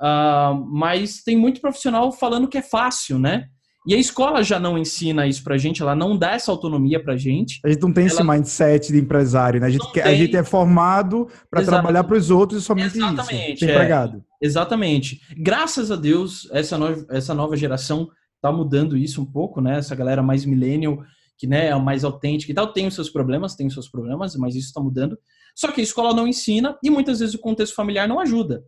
[0.00, 3.48] Uh, mas tem muito profissional falando que é fácil, né?
[3.86, 7.16] E a escola já não ensina isso pra gente, ela não dá essa autonomia pra
[7.16, 7.60] gente.
[7.64, 8.12] A gente não tem ela...
[8.12, 9.68] esse mindset de empresário, né?
[9.68, 13.54] A gente, quer, a gente é formado para trabalhar para os outros e somente Exatamente,
[13.54, 13.64] isso.
[13.64, 13.70] É.
[13.70, 14.24] empregado.
[14.42, 15.20] Exatamente.
[15.38, 17.06] Graças a Deus, essa, no...
[17.08, 18.08] essa nova geração
[18.42, 19.78] tá mudando isso um pouco, né?
[19.78, 20.98] Essa galera mais millennial,
[21.38, 24.36] que né, é mais autêntica e tal, tem os seus problemas, tem os seus problemas,
[24.36, 25.18] mas isso está mudando.
[25.54, 28.64] Só que a escola não ensina e muitas vezes o contexto familiar não ajuda.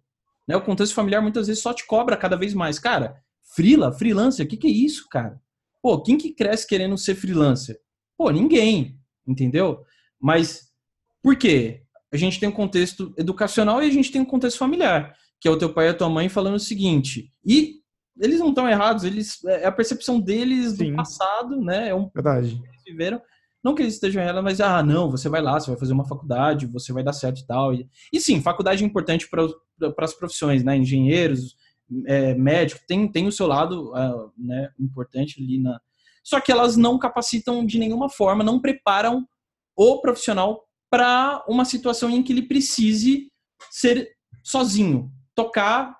[0.46, 0.56] Né?
[0.56, 2.78] O contexto familiar muitas vezes só te cobra cada vez mais.
[2.78, 3.16] Cara,
[3.54, 5.40] frila, freelancer, o que, que é isso, cara?
[5.82, 7.78] Pô, quem que cresce querendo ser freelancer?
[8.16, 9.84] Pô, ninguém, entendeu?
[10.20, 10.68] Mas
[11.22, 11.82] por quê?
[12.12, 15.50] A gente tem um contexto educacional e a gente tem um contexto familiar, que é
[15.50, 17.30] o teu pai e a tua mãe falando o seguinte.
[17.44, 17.77] E
[18.20, 20.90] eles não estão errados, eles é, é a percepção deles Sim.
[20.90, 21.88] do passado, né?
[21.88, 22.56] É um Verdade.
[22.56, 23.20] Que eles viveram.
[23.62, 26.06] Não que eles estejam errados, mas ah, não, você vai lá, você vai fazer uma
[26.06, 27.74] faculdade, você vai dar certo e tal.
[27.74, 30.76] E, e sim, faculdade é importante para as profissões, né?
[30.76, 31.56] Engenheiros,
[32.06, 35.80] é, médico, tem, tem o seu lado uh, né, importante ali na.
[36.22, 39.26] Só que elas não capacitam de nenhuma forma, não preparam
[39.76, 43.30] o profissional para uma situação em que ele precise
[43.70, 44.08] ser
[44.44, 45.97] sozinho, tocar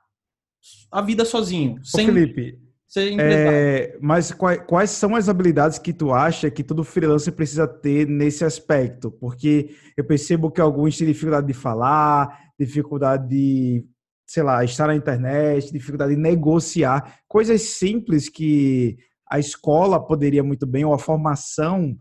[0.91, 1.77] a vida sozinho.
[1.81, 2.59] Ô, sem Felipe,
[2.97, 8.07] é, mas quais, quais, são as habilidades que tu acha que todo freelancer precisa ter
[8.09, 9.11] nesse aspecto?
[9.11, 13.85] Porque eu percebo que alguns têm dificuldade de falar, dificuldade de,
[14.27, 18.97] sei lá, estar na internet, dificuldade de negociar, coisas simples que
[19.31, 21.95] a escola poderia muito bem, ou a formação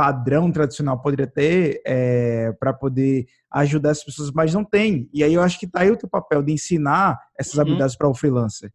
[0.00, 5.10] padrão tradicional poderia ter é, para poder ajudar as pessoas, mas não tem.
[5.12, 7.60] E aí eu acho que tá aí o teu papel de ensinar essas uhum.
[7.60, 8.72] habilidades para o freelancer.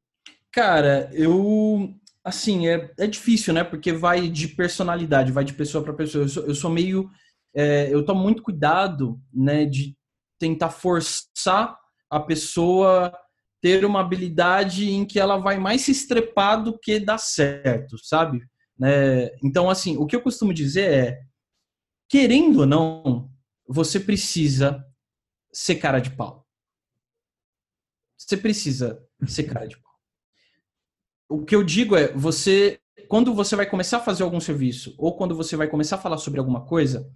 [0.51, 3.63] Cara, eu assim é, é difícil, né?
[3.63, 6.25] Porque vai de personalidade, vai de pessoa para pessoa.
[6.25, 7.09] Eu sou, eu sou meio,
[7.55, 9.65] é, eu tomo muito cuidado, né?
[9.65, 9.97] De
[10.37, 11.75] tentar forçar
[12.07, 13.11] a pessoa
[13.63, 18.43] ter uma habilidade em que ela vai mais se estrepar do que dar certo, sabe?
[18.77, 19.29] Né?
[19.43, 21.21] Então, assim, o que eu costumo dizer é,
[22.09, 23.31] querendo ou não,
[23.67, 24.85] você precisa
[25.51, 26.45] ser cara de pau.
[28.17, 29.93] Você precisa ser cara de pau.
[31.29, 35.15] O que eu digo é, você, quando você vai começar a fazer algum serviço, ou
[35.15, 37.09] quando você vai começar a falar sobre alguma coisa,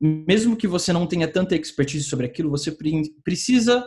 [0.00, 2.76] mesmo que você não tenha tanta expertise sobre aquilo, você
[3.22, 3.86] precisa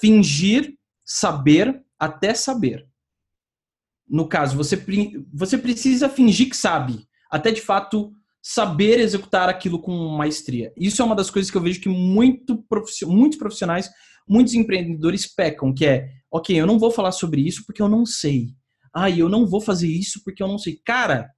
[0.00, 2.88] fingir saber até saber.
[4.08, 4.82] No caso, você,
[5.32, 7.06] você precisa fingir que sabe.
[7.30, 8.12] até de fato
[8.42, 10.72] saber executar aquilo com maestria.
[10.76, 12.64] Isso é uma das coisas que eu vejo que muito
[13.06, 13.88] muitos profissionais,
[14.28, 18.04] muitos empreendedores pecam, que é, ok, eu não vou falar sobre isso porque eu não
[18.04, 18.48] sei.
[18.94, 20.80] Ah, eu não vou fazer isso porque eu não sei.
[20.84, 21.30] Cara,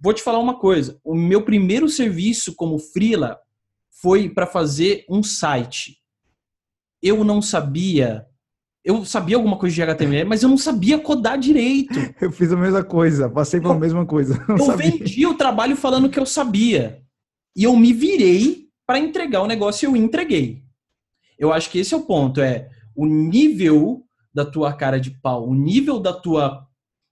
[0.00, 1.00] vou te falar uma coisa.
[1.04, 3.38] O meu primeiro serviço como freela
[4.02, 5.96] foi para fazer um site.
[7.00, 8.26] Eu não sabia
[8.88, 11.92] eu sabia alguma coisa de HTML, mas eu não sabia codar direito.
[12.18, 14.42] Eu fiz a mesma coisa, passei pela eu, mesma coisa.
[14.48, 14.90] eu sabia.
[14.90, 17.02] vendi o trabalho falando que eu sabia.
[17.54, 20.62] E eu me virei para entregar o negócio e eu entreguei.
[21.38, 25.46] Eu acho que esse é o ponto, é o nível da tua cara de pau,
[25.46, 26.66] o nível da tua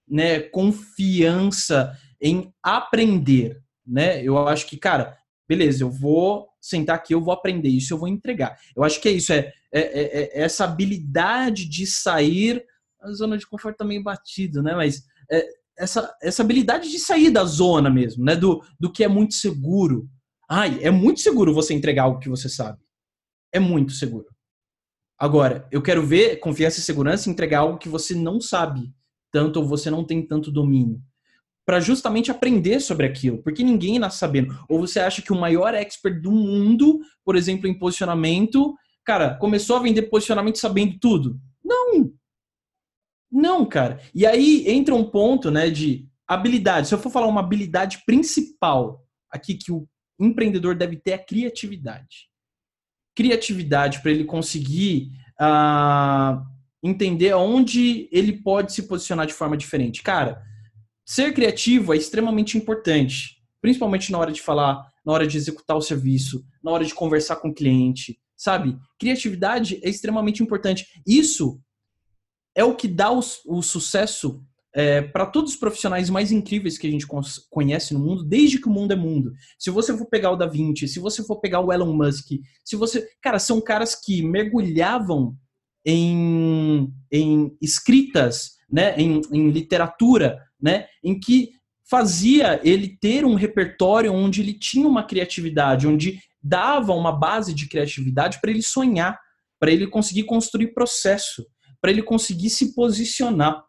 [0.08, 4.22] né, confiança em aprender, né?
[4.22, 5.14] Eu acho que, cara,
[5.46, 8.56] beleza, eu vou sentar aqui, eu vou aprender isso, eu vou entregar.
[8.74, 12.64] Eu acho que é isso, é, é, é, é essa habilidade de sair,
[13.00, 14.74] a zona de conforto também tá batido, né?
[14.74, 15.46] Mas é,
[15.78, 18.34] essa, essa habilidade de sair da zona mesmo, né?
[18.34, 20.08] Do, do que é muito seguro.
[20.48, 22.78] Ai, é muito seguro você entregar algo que você sabe.
[23.52, 24.26] É muito seguro.
[25.18, 28.92] Agora, eu quero ver confiança e segurança entregar algo que você não sabe
[29.32, 31.02] tanto ou você não tem tanto domínio
[31.66, 34.56] para justamente aprender sobre aquilo, porque ninguém nasce sabendo.
[34.68, 38.72] Ou você acha que o maior expert do mundo, por exemplo, em posicionamento,
[39.06, 41.40] cara, começou a vender posicionamento sabendo tudo?
[41.64, 42.12] Não.
[43.30, 44.00] Não, cara.
[44.14, 46.88] E aí entra um ponto, né, de habilidade.
[46.88, 49.88] Se eu for falar uma habilidade principal aqui que o
[50.18, 52.28] empreendedor deve ter é criatividade.
[53.14, 56.44] Criatividade para ele conseguir uh,
[56.82, 60.02] entender onde ele pode se posicionar de forma diferente.
[60.02, 60.42] Cara,
[61.04, 65.82] ser criativo é extremamente importante, principalmente na hora de falar, na hora de executar o
[65.82, 68.76] serviço, na hora de conversar com o cliente, sabe?
[68.98, 70.86] Criatividade é extremamente importante.
[71.06, 71.60] Isso
[72.54, 74.42] é o que dá o, o sucesso
[74.74, 77.06] é, para todos os profissionais mais incríveis que a gente
[77.48, 79.32] conhece no mundo, desde que o mundo é mundo.
[79.58, 82.76] Se você for pegar o Da Vinci, se você for pegar o Elon Musk, se
[82.76, 83.08] você.
[83.22, 85.34] Cara, são caras que mergulhavam
[85.84, 91.52] em, em escritas, né, em, em literatura, né, em que
[91.88, 97.68] fazia ele ter um repertório onde ele tinha uma criatividade, onde dava uma base de
[97.68, 99.18] criatividade para ele sonhar,
[99.58, 101.46] para ele conseguir construir processo,
[101.80, 103.64] para ele conseguir se posicionar.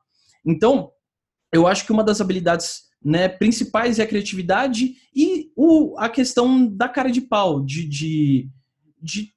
[0.45, 0.91] Então,
[1.53, 6.67] eu acho que uma das habilidades né, principais é a criatividade e o, a questão
[6.67, 8.49] da cara de pau, de, de,
[9.01, 9.31] de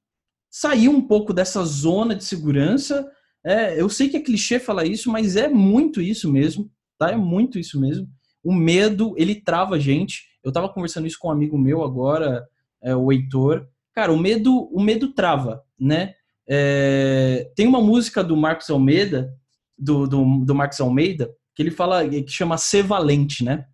[0.50, 3.09] sair um pouco dessa zona de segurança.
[3.44, 7.11] É, eu sei que é clichê falar isso, mas é muito isso mesmo tá?
[7.11, 8.07] É muito isso mesmo.
[8.44, 10.24] O medo, ele trava a gente.
[10.44, 12.46] Eu tava conversando isso com um amigo meu agora,
[12.83, 13.66] é, o Heitor.
[13.95, 16.14] Cara, o medo, o medo trava, né?
[16.49, 19.33] É, tem uma música do Marcos Almeida,
[19.79, 23.66] do, do, do Marcos Almeida, que ele fala, que chama Ser Valente, né?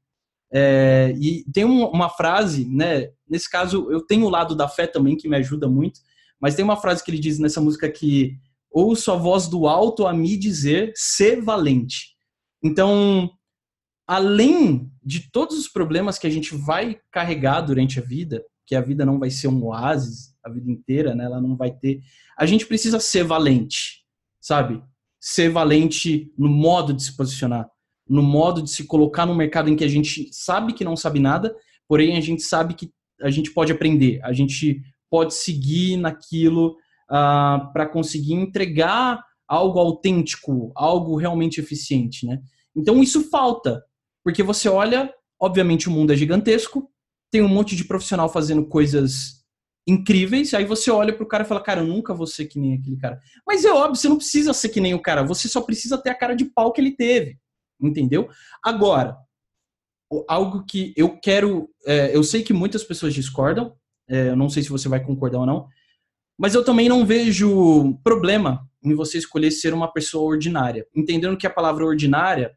[0.52, 3.10] É, e tem um, uma frase, né?
[3.28, 6.00] Nesse caso, eu tenho o lado da fé também, que me ajuda muito,
[6.40, 8.36] mas tem uma frase que ele diz nessa música que
[8.70, 12.14] ouço a voz do alto a me dizer ser valente.
[12.62, 13.30] Então,
[14.06, 18.80] além de todos os problemas que a gente vai carregar durante a vida, que a
[18.80, 21.24] vida não vai ser um oásis a vida inteira, né?
[21.24, 22.00] Ela não vai ter.
[22.38, 24.04] A gente precisa ser valente,
[24.40, 24.82] sabe?
[25.20, 27.68] Ser valente no modo de se posicionar,
[28.08, 31.18] no modo de se colocar no mercado em que a gente sabe que não sabe
[31.18, 31.54] nada,
[31.88, 36.74] porém a gente sabe que a gente pode aprender, a gente pode seguir naquilo uh,
[37.10, 42.40] ah, para conseguir entregar algo autêntico, algo realmente eficiente, né?
[42.74, 43.82] Então isso falta,
[44.22, 46.90] porque você olha, obviamente o mundo é gigantesco,
[47.36, 49.44] tem um monte de profissional fazendo coisas
[49.86, 52.74] incríveis, aí você olha pro cara e fala, cara, eu nunca vou ser que nem
[52.74, 53.20] aquele cara.
[53.46, 56.08] Mas é óbvio, você não precisa ser que nem o cara, você só precisa ter
[56.08, 57.38] a cara de pau que ele teve,
[57.78, 58.26] entendeu?
[58.64, 59.18] Agora,
[60.26, 63.76] algo que eu quero, é, eu sei que muitas pessoas discordam,
[64.08, 65.68] é, eu não sei se você vai concordar ou não,
[66.38, 70.86] mas eu também não vejo problema em você escolher ser uma pessoa ordinária.
[70.96, 72.56] Entendendo que a palavra ordinária,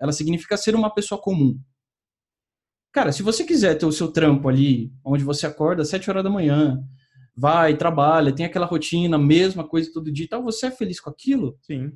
[0.00, 1.58] ela significa ser uma pessoa comum.
[2.92, 6.24] Cara, se você quiser ter o seu trampo ali, onde você acorda às 7 horas
[6.24, 6.82] da manhã,
[7.36, 11.10] vai, trabalha, tem aquela rotina, mesma coisa todo dia e tal, você é feliz com
[11.10, 11.56] aquilo?
[11.62, 11.92] Sim.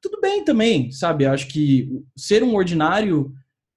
[0.00, 1.26] Tudo bem também, sabe?
[1.26, 3.32] Acho que ser um ordinário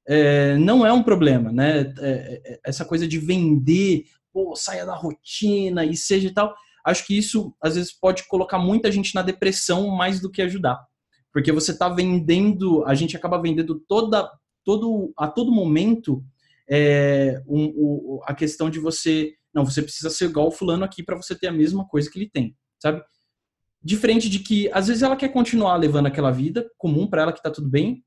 [0.08, 1.94] é, não é um problema, né?
[2.00, 6.54] É, é, essa coisa de vender, pô, saia da rotina e seja e tal
[6.90, 10.80] acho que isso às vezes pode colocar muita gente na depressão mais do que ajudar.
[11.32, 14.30] Porque você está vendendo, a gente acaba vendendo toda,
[14.66, 16.24] todo, a todo momento
[16.70, 21.04] é, um, um, a questão de você, não, você precisa ser igual o fulano aqui
[21.04, 23.02] para você ter a mesma coisa que ele tem, sabe?
[23.82, 27.42] Diferente de que às vezes ela quer continuar levando aquela vida comum para ela que
[27.42, 28.04] tá tudo bem,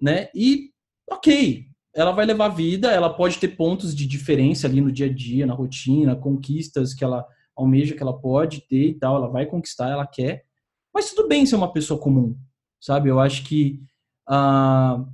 [0.00, 0.28] né?
[0.34, 0.70] E
[1.08, 5.12] ok, ela vai levar vida, ela pode ter pontos de diferença ali no dia a
[5.12, 7.24] dia, na rotina, conquistas que ela
[7.56, 10.44] almeja que ela pode ter e tal, ela vai conquistar, ela quer.
[10.92, 12.36] Mas tudo bem ser uma pessoa comum,
[12.80, 13.08] sabe?
[13.08, 13.80] Eu acho que
[14.28, 15.06] uh,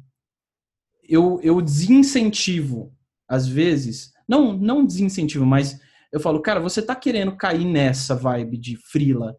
[1.11, 2.94] eu, eu desincentivo,
[3.29, 5.79] às vezes, não, não desincentivo, mas
[6.12, 9.37] eu falo, cara, você tá querendo cair nessa vibe de frila,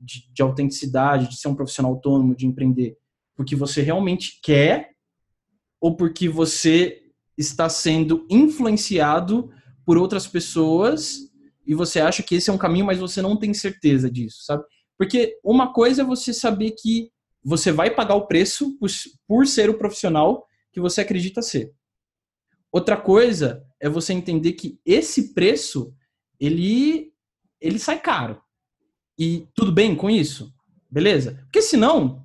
[0.00, 2.96] de, de autenticidade, de ser um profissional autônomo, de empreender,
[3.36, 4.92] porque você realmente quer
[5.78, 7.02] ou porque você
[7.36, 9.50] está sendo influenciado
[9.84, 11.18] por outras pessoas
[11.66, 14.64] e você acha que esse é um caminho, mas você não tem certeza disso, sabe?
[14.96, 17.10] Porque uma coisa é você saber que
[17.42, 18.88] você vai pagar o preço por,
[19.26, 21.74] por ser o profissional que você acredita ser.
[22.72, 25.94] Outra coisa é você entender que esse preço
[26.38, 27.12] ele
[27.60, 28.40] ele sai caro.
[29.18, 30.52] E tudo bem com isso?
[30.90, 31.38] Beleza?
[31.42, 32.24] Porque senão,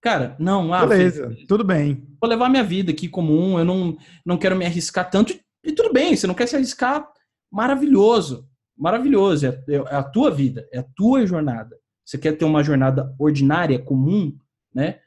[0.00, 2.06] cara, não, ah, beleza, tudo bem.
[2.20, 5.92] Vou levar minha vida aqui comum, eu não não quero me arriscar tanto e tudo
[5.92, 7.08] bem, você não quer se arriscar,
[7.50, 11.76] maravilhoso maravilhoso, é, é, a tua vida, é a tua jornada.
[12.04, 14.38] Você quer ter uma jornada ordinária, comum,
[14.72, 15.00] né?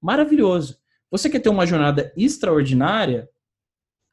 [0.00, 0.78] Maravilhoso.
[1.10, 3.28] Você quer ter uma jornada extraordinária?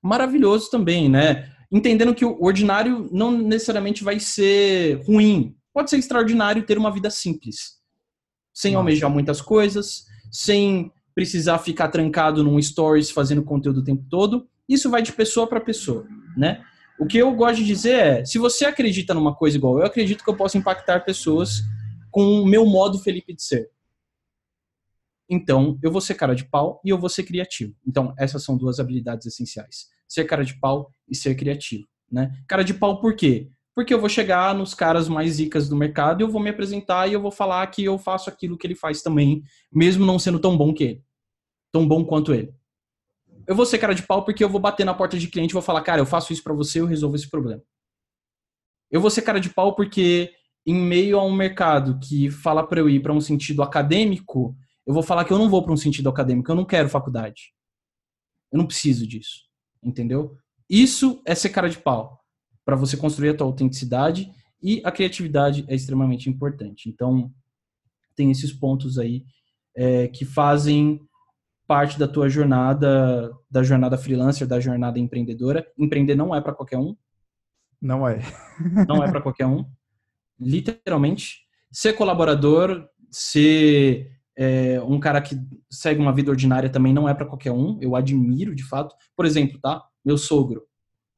[0.02, 1.52] Maravilhoso também, né?
[1.72, 5.56] Entendendo que o ordinário não necessariamente vai ser ruim.
[5.74, 7.80] Pode ser extraordinário ter uma vida simples,
[8.54, 8.82] sem Nossa.
[8.82, 14.48] almejar muitas coisas, sem precisar ficar trancado num stories fazendo conteúdo o tempo todo.
[14.68, 16.64] Isso vai de pessoa para pessoa, né?
[16.98, 20.24] O que eu gosto de dizer é, se você acredita numa coisa igual eu, acredito
[20.24, 21.62] que eu posso impactar pessoas
[22.10, 23.70] com o meu modo Felipe de ser.
[25.30, 27.76] Então, eu vou ser cara de pau e eu vou ser criativo.
[27.86, 29.88] Então, essas são duas habilidades essenciais.
[30.08, 32.32] Ser cara de pau e ser criativo, né?
[32.48, 33.50] Cara de pau por quê?
[33.74, 37.08] Porque eu vou chegar nos caras mais zicas do mercado e eu vou me apresentar
[37.08, 40.40] e eu vou falar que eu faço aquilo que ele faz também, mesmo não sendo
[40.40, 41.04] tão bom que ele.
[41.72, 42.54] Tão bom quanto ele
[43.48, 45.54] eu vou ser cara de pau porque eu vou bater na porta de cliente e
[45.54, 47.62] vou falar, cara, eu faço isso para você, eu resolvo esse problema.
[48.90, 50.32] Eu vou ser cara de pau porque
[50.66, 54.56] em meio a um mercado que fala para eu ir para um sentido acadêmico,
[54.86, 57.54] eu vou falar que eu não vou para um sentido acadêmico, eu não quero faculdade.
[58.52, 59.44] Eu não preciso disso,
[59.84, 60.38] entendeu?
[60.70, 62.20] Isso é ser cara de pau
[62.64, 66.90] para você construir a tua autenticidade e a criatividade é extremamente importante.
[66.90, 67.32] Então,
[68.16, 69.24] tem esses pontos aí
[69.76, 71.00] é, que fazem
[71.68, 75.66] parte da tua jornada, da jornada freelancer, da jornada empreendedora.
[75.78, 76.96] Empreender não é para qualquer um.
[77.82, 78.20] Não é.
[78.88, 79.66] não é para qualquer um.
[80.40, 81.42] Literalmente.
[81.72, 87.26] Ser colaborador, ser é, um cara que segue uma vida ordinária também não é para
[87.26, 87.78] qualquer um.
[87.82, 88.96] Eu admiro, de fato.
[89.16, 89.84] Por exemplo, tá?
[90.04, 90.68] Meu sogro.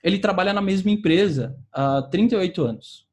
[0.04, 3.08] Ele trabalha na mesma empresa há 38 anos.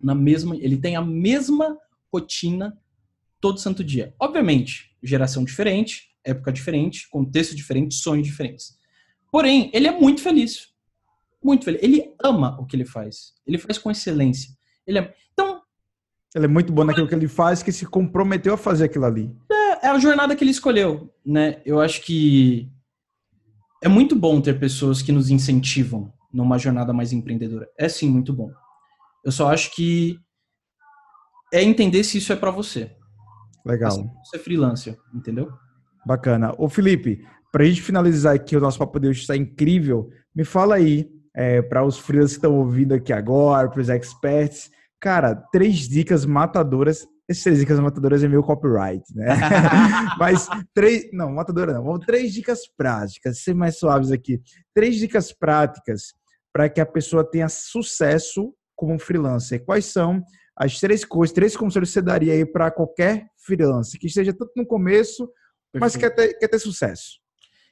[0.00, 1.76] Na mesma, ele tem a mesma
[2.12, 2.76] rotina
[3.40, 4.14] todo santo dia.
[4.18, 8.78] Obviamente, geração diferente, época diferente, contexto diferente, sonhos diferentes.
[9.30, 10.68] Porém, ele é muito feliz.
[11.42, 11.82] Muito feliz.
[11.82, 13.34] Ele ama o que ele faz.
[13.46, 14.50] Ele faz com excelência.
[14.86, 15.14] Ele é...
[15.32, 15.57] Então.
[16.34, 19.34] Ele é muito bom naquilo que ele faz, que se comprometeu a fazer aquilo ali.
[19.50, 21.62] É, é a jornada que ele escolheu, né?
[21.64, 22.70] Eu acho que
[23.82, 27.68] é muito bom ter pessoas que nos incentivam numa jornada mais empreendedora.
[27.78, 28.50] É sim muito bom.
[29.24, 30.18] Eu só acho que
[31.52, 32.92] é entender se isso é para você.
[33.64, 33.88] Legal.
[33.88, 35.50] Assim, você é freelancer, entendeu?
[36.04, 36.54] Bacana.
[36.58, 40.10] Ô Felipe, para a gente finalizar aqui, o nosso papo de hoje está incrível.
[40.34, 44.70] Me fala aí, é, para os freelancers que estão ouvindo aqui agora, para os experts,
[45.00, 47.06] cara, três dicas matadoras.
[47.28, 49.26] Essas três dicas matadoras é meio copyright, né?
[50.18, 51.08] Mas três.
[51.12, 51.84] Não, matadora não.
[51.84, 54.40] Vamos três dicas práticas, ser mais suaves aqui.
[54.74, 56.14] Três dicas práticas
[56.52, 59.64] para que a pessoa tenha sucesso como freelancer.
[59.64, 60.22] Quais são
[60.56, 64.52] as três coisas, três conselhos que você daria aí para qualquer freelancer, que esteja tanto
[64.56, 65.28] no começo
[65.74, 67.20] mas quer ter, quer ter sucesso.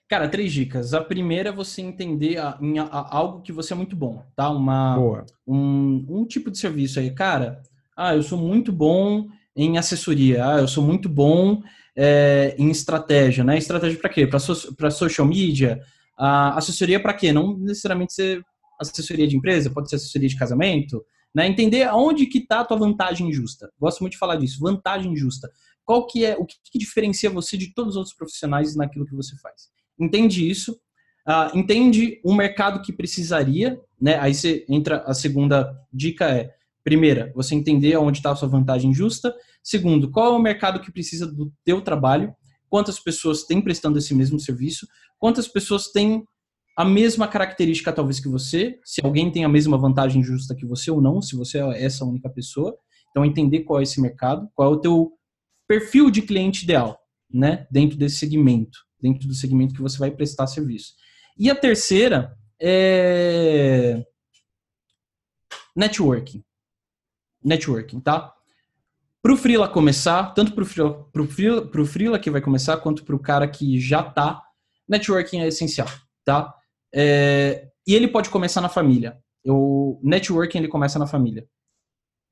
[0.08, 0.94] Cara, três dicas.
[0.94, 4.48] A primeira é você entender a, a, a, algo que você é muito bom, tá?
[4.50, 5.26] Uma, Boa.
[5.46, 7.10] Um, um tipo de serviço aí.
[7.12, 7.60] Cara,
[7.96, 11.60] ah, eu sou muito bom em assessoria, ah, eu sou muito bom
[11.96, 13.58] é, em estratégia, né?
[13.58, 14.26] Estratégia para quê?
[14.26, 14.54] Para so,
[14.92, 15.80] social media?
[16.16, 17.32] Ah, assessoria para quê?
[17.32, 18.44] Não necessariamente ser
[18.80, 21.48] assessoria de empresa, pode ser assessoria de casamento, né?
[21.48, 23.72] Entender aonde que está a tua vantagem justa.
[23.80, 25.50] Gosto muito de falar disso, vantagem justa.
[25.84, 29.14] Qual que é o que, que diferencia você de todos os outros profissionais naquilo que
[29.14, 29.74] você faz?
[29.98, 30.72] Entende isso?
[31.26, 34.18] Uh, entende o mercado que precisaria, né?
[34.18, 38.94] Aí você entra a segunda dica é primeira, você entender onde está a sua vantagem
[38.94, 39.34] justa.
[39.60, 42.32] Segundo, qual é o mercado que precisa do teu trabalho?
[42.68, 44.86] Quantas pessoas têm prestando esse mesmo serviço?
[45.18, 46.22] Quantas pessoas têm
[46.76, 48.78] a mesma característica talvez que você?
[48.84, 51.20] Se alguém tem a mesma vantagem justa que você ou não?
[51.20, 52.76] Se você é essa única pessoa?
[53.10, 55.12] Então entender qual é esse mercado, qual é o teu
[55.66, 56.98] perfil de cliente ideal,
[57.32, 60.94] né, dentro desse segmento, dentro do segmento que você vai prestar serviço.
[61.38, 64.04] E a terceira é
[65.74, 66.42] networking.
[67.44, 68.32] Networking, tá?
[69.22, 72.76] Para o Freela começar, tanto para o Freela, pro Freela, pro Freela que vai começar,
[72.78, 74.42] quanto para o cara que já tá,
[74.88, 75.88] networking é essencial,
[76.24, 76.54] tá?
[76.94, 79.18] É, e ele pode começar na família.
[79.44, 81.46] O networking ele começa na família.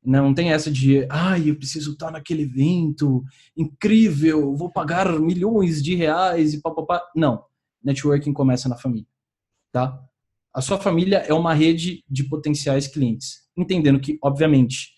[0.05, 3.25] Não tem essa de, ai, eu preciso estar naquele evento
[3.57, 7.03] incrível, vou pagar milhões de reais e papapá.
[7.17, 7.43] Não.
[7.83, 9.09] Networking começa na família,
[9.73, 9.99] tá?
[10.55, 13.45] A sua família é uma rede de potenciais clientes.
[13.57, 14.93] Entendendo que, obviamente,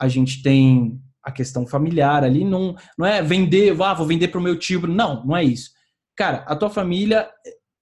[0.00, 4.40] a gente tem a questão familiar ali, não, não é vender, ah, vou vender para
[4.40, 4.86] o meu tio.
[4.86, 5.70] Não, não é isso.
[6.16, 7.28] Cara, a tua família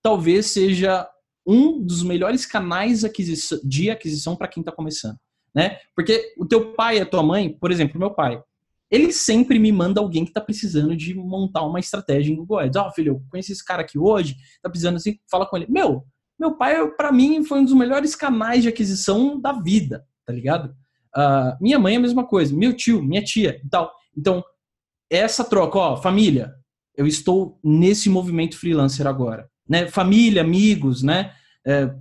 [0.02, 1.06] talvez seja
[1.46, 3.02] um dos melhores canais
[3.64, 5.18] de aquisição para quem está começando
[5.54, 5.78] né?
[5.94, 8.42] Porque o teu pai e a tua mãe, por exemplo, meu pai,
[8.90, 12.76] ele sempre me manda alguém que está precisando de montar uma estratégia em Google Ads.
[12.76, 15.66] Ó, oh, filho, eu conheci esse cara aqui hoje, tá precisando assim, fala com ele.
[15.68, 16.04] Meu,
[16.38, 20.74] meu pai, para mim, foi um dos melhores canais de aquisição da vida, tá ligado?
[21.16, 23.92] Uh, minha mãe é a mesma coisa, meu tio, minha tia e tal.
[24.16, 24.42] Então,
[25.08, 26.54] essa troca, ó, família,
[26.96, 29.86] eu estou nesse movimento freelancer agora, né?
[29.88, 31.32] Família, amigos, né?
[31.64, 31.94] É,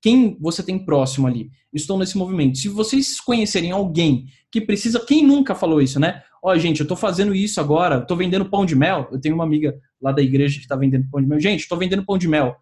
[0.00, 1.50] quem você tem próximo ali.
[1.72, 2.58] Estou nesse movimento.
[2.58, 6.22] Se vocês conhecerem alguém que precisa, quem nunca falou isso, né?
[6.42, 9.08] Ó, oh, gente, eu tô fazendo isso agora, tô vendendo pão de mel.
[9.10, 11.40] Eu tenho uma amiga lá da igreja que tá vendendo pão de mel.
[11.40, 12.56] Gente, tô vendendo pão de mel.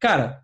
[0.00, 0.42] Cara,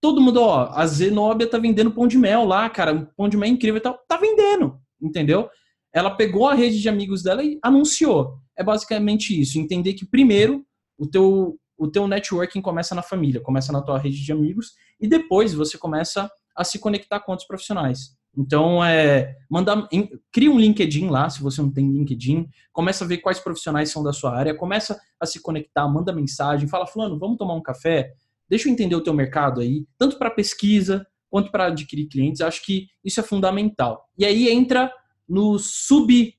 [0.00, 3.36] todo mundo, ó, a Zenobia tá vendendo pão de mel lá, cara, um pão de
[3.36, 3.98] mel incrível e tal.
[4.08, 5.48] Tá vendendo, entendeu?
[5.92, 8.38] Ela pegou a rede de amigos dela e anunciou.
[8.56, 10.64] É basicamente isso, entender que primeiro
[10.98, 15.06] o teu o teu networking começa na família, começa na tua rede de amigos e
[15.06, 18.16] depois você começa a se conectar com outros profissionais.
[18.36, 19.88] Então, é, manda,
[20.30, 24.02] cria um LinkedIn lá, se você não tem LinkedIn, começa a ver quais profissionais são
[24.02, 28.12] da sua área, começa a se conectar, manda mensagem, fala, fulano, vamos tomar um café?
[28.48, 32.40] Deixa eu entender o teu mercado aí, tanto para pesquisa quanto para adquirir clientes.
[32.40, 34.08] Acho que isso é fundamental.
[34.18, 34.92] E aí entra
[35.28, 36.34] no sub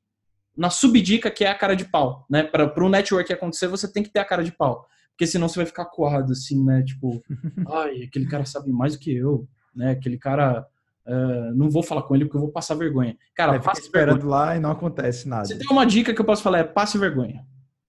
[0.55, 2.41] na subdica que é a cara de pau, né?
[2.41, 4.87] Para o network acontecer, você tem que ter a cara de pau.
[5.17, 6.83] Porque senão você vai ficar coado, assim, né?
[6.83, 7.23] Tipo,
[7.73, 9.91] ai, aquele cara sabe mais do que eu, né?
[9.91, 10.63] Aquele cara.
[11.07, 13.17] Uh, não vou falar com ele porque eu vou passar vergonha.
[13.33, 14.29] Cara, é, passa esperando vergonha.
[14.29, 15.45] lá e não acontece nada.
[15.45, 17.43] Você tem uma dica que eu posso falar, é passe vergonha.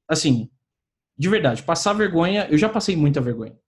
[0.08, 0.48] Assim,
[1.18, 3.58] de verdade, passar vergonha, eu já passei muita vergonha.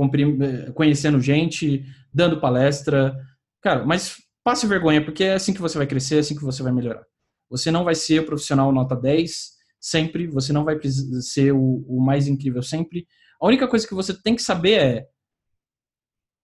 [0.00, 3.14] Eh, conhecendo gente, dando palestra.
[3.62, 6.62] Cara, mas passe vergonha, porque é assim que você vai crescer, é assim que você
[6.62, 7.04] vai melhorar.
[7.48, 9.53] Você não vai ser profissional nota 10,
[9.84, 10.80] sempre, você não vai
[11.20, 13.06] ser o, o mais incrível sempre.
[13.38, 15.08] A única coisa que você tem que saber é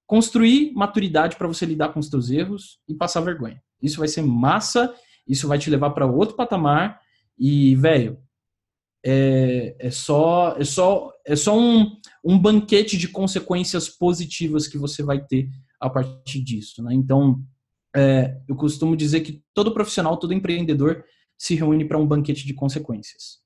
[0.06, 3.62] construir maturidade para você lidar com os seus erros e passar vergonha.
[3.80, 4.94] Isso vai ser massa,
[5.26, 7.00] isso vai te levar para outro patamar
[7.38, 8.18] e, velho,
[9.02, 15.02] é, é, só é só é só um, um banquete de consequências positivas que você
[15.02, 15.48] vai ter
[15.80, 16.92] a partir disso, né?
[16.92, 17.42] Então,
[17.96, 21.02] é, eu costumo dizer que todo profissional, todo empreendedor
[21.40, 23.40] se reúne para um banquete de consequências.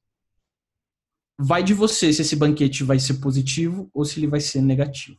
[1.38, 5.16] Vai de você se esse banquete vai ser positivo ou se ele vai ser negativo.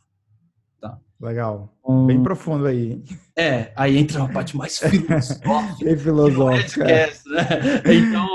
[0.78, 1.00] Tá?
[1.18, 1.74] Legal.
[1.82, 3.02] Um, Bem profundo aí.
[3.34, 5.84] É, aí entra uma parte mais filosófica.
[5.86, 6.84] Bem filosófica.
[6.84, 7.06] né?
[7.94, 8.28] Então,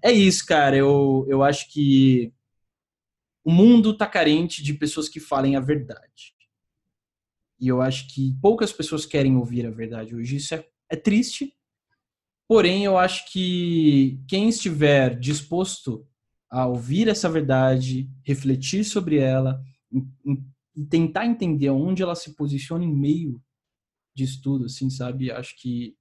[0.00, 0.76] é isso, cara.
[0.76, 2.32] Eu, eu acho que
[3.44, 6.36] o mundo tá carente de pessoas que falem a verdade.
[7.58, 10.36] E eu acho que poucas pessoas querem ouvir a verdade hoje.
[10.36, 11.52] Isso é, é triste,
[12.48, 16.06] Porém, eu acho que quem estiver disposto
[16.50, 19.60] a ouvir essa verdade, refletir sobre ela
[20.76, 23.40] e tentar entender onde ela se posiciona em meio
[24.14, 25.30] disso tudo, assim, sabe?
[25.30, 25.96] Acho que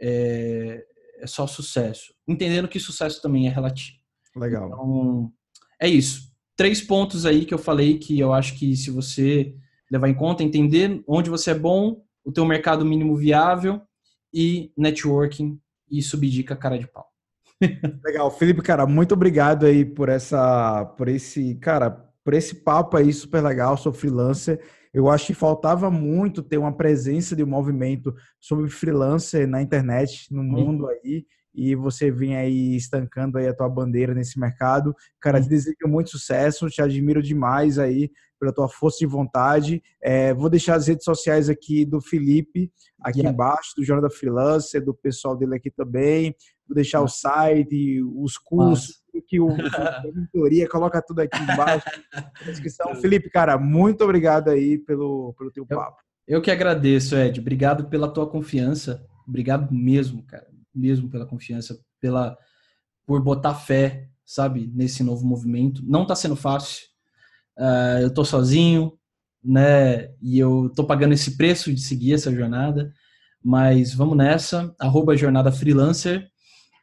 [0.00, 0.82] é,
[1.18, 2.14] é só sucesso.
[2.26, 3.98] Entendendo que sucesso também é relativo.
[4.34, 4.68] Legal.
[4.68, 5.32] Então,
[5.80, 6.32] é isso.
[6.56, 9.54] Três pontos aí que eu falei que eu acho que se você
[9.90, 13.80] levar em conta, entender onde você é bom, o teu mercado mínimo viável
[14.36, 15.58] e networking
[15.90, 17.06] e subdica cara de pau.
[18.04, 21.90] Legal, Felipe, cara, muito obrigado aí por essa, por esse, cara,
[22.22, 24.60] por esse papo aí super legal, sou freelancer.
[24.92, 30.26] Eu acho que faltava muito ter uma presença de um movimento sobre freelancer na internet,
[30.30, 31.24] no mundo aí,
[31.56, 34.94] e você vem aí estancando aí a tua bandeira nesse mercado.
[35.18, 39.82] Cara, te desejo muito sucesso, te admiro demais aí pela tua força de vontade.
[40.02, 43.32] É, vou deixar as redes sociais aqui do Felipe, aqui yeah.
[43.32, 46.34] embaixo, do Jornal da Freelancer, do pessoal dele aqui também.
[46.68, 52.50] Vou deixar o site, os cursos, que o, a mentoria, coloca tudo aqui embaixo na
[52.50, 52.94] descrição.
[53.00, 56.02] Felipe, cara, muito obrigado aí pelo, pelo teu papo.
[56.26, 57.40] Eu, eu que agradeço, Ed.
[57.40, 59.06] Obrigado pela tua confiança.
[59.26, 60.55] Obrigado mesmo, cara.
[60.76, 62.36] Mesmo pela confiança, pela
[63.06, 65.82] por botar fé, sabe, nesse novo movimento.
[65.86, 66.86] Não está sendo fácil
[67.56, 68.92] Uh, eu tô sozinho,
[69.42, 70.10] né?
[70.20, 72.92] E eu tô pagando esse preço de seguir essa jornada.
[73.42, 74.74] Mas vamos nessa.
[74.78, 76.28] Arroba Jornada Freelancer.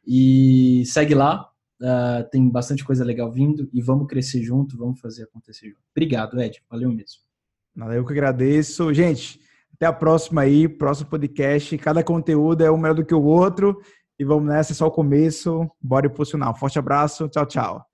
[0.05, 1.47] E segue lá.
[1.81, 3.69] Uh, tem bastante coisa legal vindo.
[3.71, 5.81] E vamos crescer junto, vamos fazer acontecer junto.
[5.95, 6.61] Obrigado, Ed.
[6.69, 7.21] Valeu mesmo.
[7.93, 8.93] Eu que agradeço.
[8.93, 9.39] Gente,
[9.75, 11.77] até a próxima aí, próximo podcast.
[11.77, 13.79] Cada conteúdo é um melhor do que o outro.
[14.19, 15.69] E vamos nessa, é só o começo.
[15.81, 16.51] Bora impulsionar.
[16.51, 17.27] Um forte abraço.
[17.29, 17.92] Tchau, tchau.